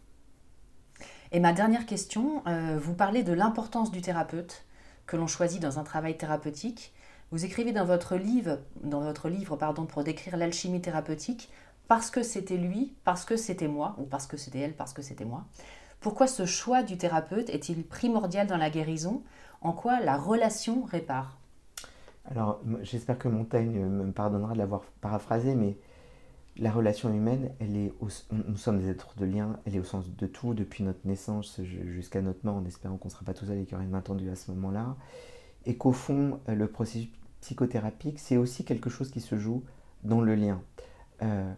[1.33, 4.65] Et ma dernière question, euh, vous parlez de l'importance du thérapeute
[5.07, 6.93] que l'on choisit dans un travail thérapeutique.
[7.31, 11.51] Vous écrivez dans votre livre, dans votre livre pardon, pour décrire l'alchimie thérapeutique,
[11.87, 15.03] parce que c'était lui, parce que c'était moi, ou parce que c'était elle, parce que
[15.03, 15.45] c'était moi.
[16.01, 19.23] Pourquoi ce choix du thérapeute est-il primordial dans la guérison?
[19.61, 21.37] En quoi la relation répare?
[22.31, 25.77] Alors, j'espère que Montaigne me pardonnera de l'avoir paraphrasé, mais
[26.61, 27.93] la relation humaine, elle est
[28.31, 31.61] nous sommes des êtres de lien, elle est au sens de tout, depuis notre naissance
[31.63, 33.85] jusqu'à notre mort, en espérant qu'on ne sera pas tout seul et qu'il y aura
[33.85, 34.97] une main tendue à ce moment-là.
[35.65, 37.09] Et qu'au fond, le processus
[37.41, 39.65] psychothérapique, c'est aussi quelque chose qui se joue
[40.05, 40.61] dans le lien.
[41.23, 41.51] Euh,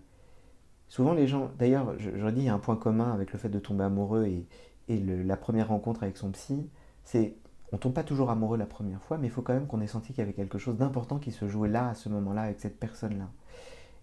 [0.89, 3.39] souvent les gens, d'ailleurs, je, je, dis, il y a un point commun avec le
[3.39, 4.47] fait de tomber amoureux et,
[4.89, 6.71] et la première rencontre avec son psy,
[7.05, 7.35] c'est
[7.73, 9.87] on tombe pas toujours amoureux la première fois, mais il faut quand même qu'on ait
[9.87, 12.61] senti qu'il y avait quelque chose d'important qui se jouait là, à ce moment-là, avec
[12.61, 13.31] cette personne-là.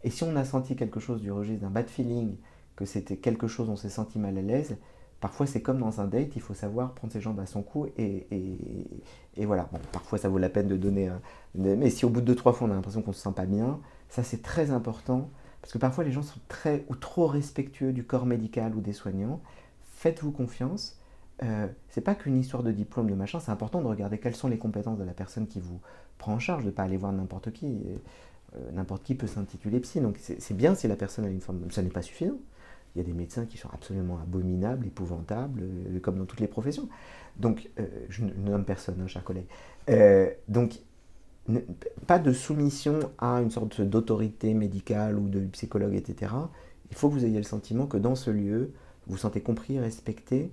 [0.04, 2.36] Et si on a senti quelque chose du registre d'un bad feeling,
[2.76, 4.78] que c'était quelque chose, on s'est senti mal à l'aise,
[5.20, 7.88] parfois c'est comme dans un date, il faut savoir prendre ses jambes à son cou
[7.97, 8.28] et,
[9.36, 9.68] et, voilà.
[9.72, 11.22] Bon, parfois ça vaut la peine de donner un...
[11.56, 13.34] Mais si au bout de deux, trois fois on a l'impression qu'on ne se sent
[13.36, 13.80] pas bien,
[14.10, 15.30] ça c'est très important
[15.62, 18.93] parce que parfois les gens sont très ou trop respectueux du corps médical ou des
[18.93, 19.41] soignants.
[19.84, 20.97] Faites-vous confiance.
[21.43, 24.47] Euh, c'est pas qu'une histoire de diplôme, de machin, c'est important de regarder quelles sont
[24.47, 25.80] les compétences de la personne qui vous
[26.18, 27.82] prend en charge, de ne pas aller voir n'importe qui.
[28.56, 30.02] Euh, n'importe qui peut s'intituler psy.
[30.02, 31.70] Donc c'est bien si la personne a une forme.
[31.72, 32.38] Ça n'est pas suffisant.
[32.95, 36.47] Il y a des médecins qui sont absolument abominables, épouvantables, euh, comme dans toutes les
[36.47, 36.89] professions.
[37.38, 39.45] Donc, euh, je ne nomme personne, hein, cher collègue.
[40.47, 40.80] donc,
[42.08, 46.34] pas de soumission à une sorte d'autorité médicale ou de psychologue, etc.
[46.91, 48.72] Il faut que vous ayez le sentiment que dans ce lieu,
[49.06, 50.52] vous vous sentez compris, respecté,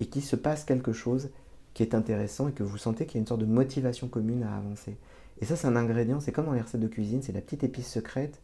[0.00, 1.30] et qu'il se passe quelque chose
[1.74, 4.42] qui est intéressant et que vous sentez qu'il y a une sorte de motivation commune
[4.42, 4.96] à avancer.
[5.40, 7.64] Et ça, c'est un ingrédient, c'est comme dans les recettes de cuisine, c'est la petite
[7.64, 8.40] épice secrète,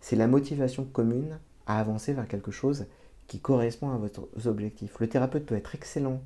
[0.00, 2.86] c'est la motivation commune à avancer vers quelque chose
[3.28, 4.98] qui correspond à votre objectif.
[4.98, 6.20] Le thérapeute peut être excellent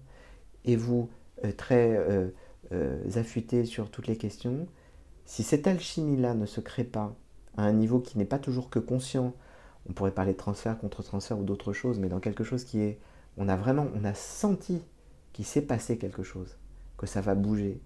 [0.64, 1.11] et vous
[1.45, 2.29] euh, très euh,
[2.73, 4.67] euh, affûté sur toutes les questions.
[5.27, 7.14] Si cette alchimie-là ne se crée pas
[7.57, 9.35] à un niveau qui n'est pas toujours que conscient,
[9.89, 12.99] on pourrait parler de transfert, contre-transfert ou d'autres choses, mais dans quelque chose qui est,
[13.37, 14.83] on a vraiment, on a senti
[15.33, 16.57] qu'il s'est passé quelque chose,
[16.97, 17.81] que ça va bouger,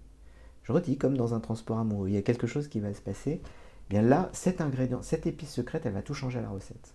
[0.63, 3.01] je redis, comme dans un transport amoureux, il y a quelque chose qui va se
[3.01, 3.41] passer.
[3.43, 6.93] Eh bien là, cet ingrédient, cette épice secrète, elle va tout changer à la recette.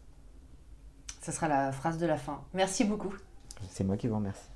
[1.22, 2.40] Ce sera la phrase de la fin.
[2.54, 3.12] Merci beaucoup.
[3.68, 4.55] C'est moi qui vous remercie.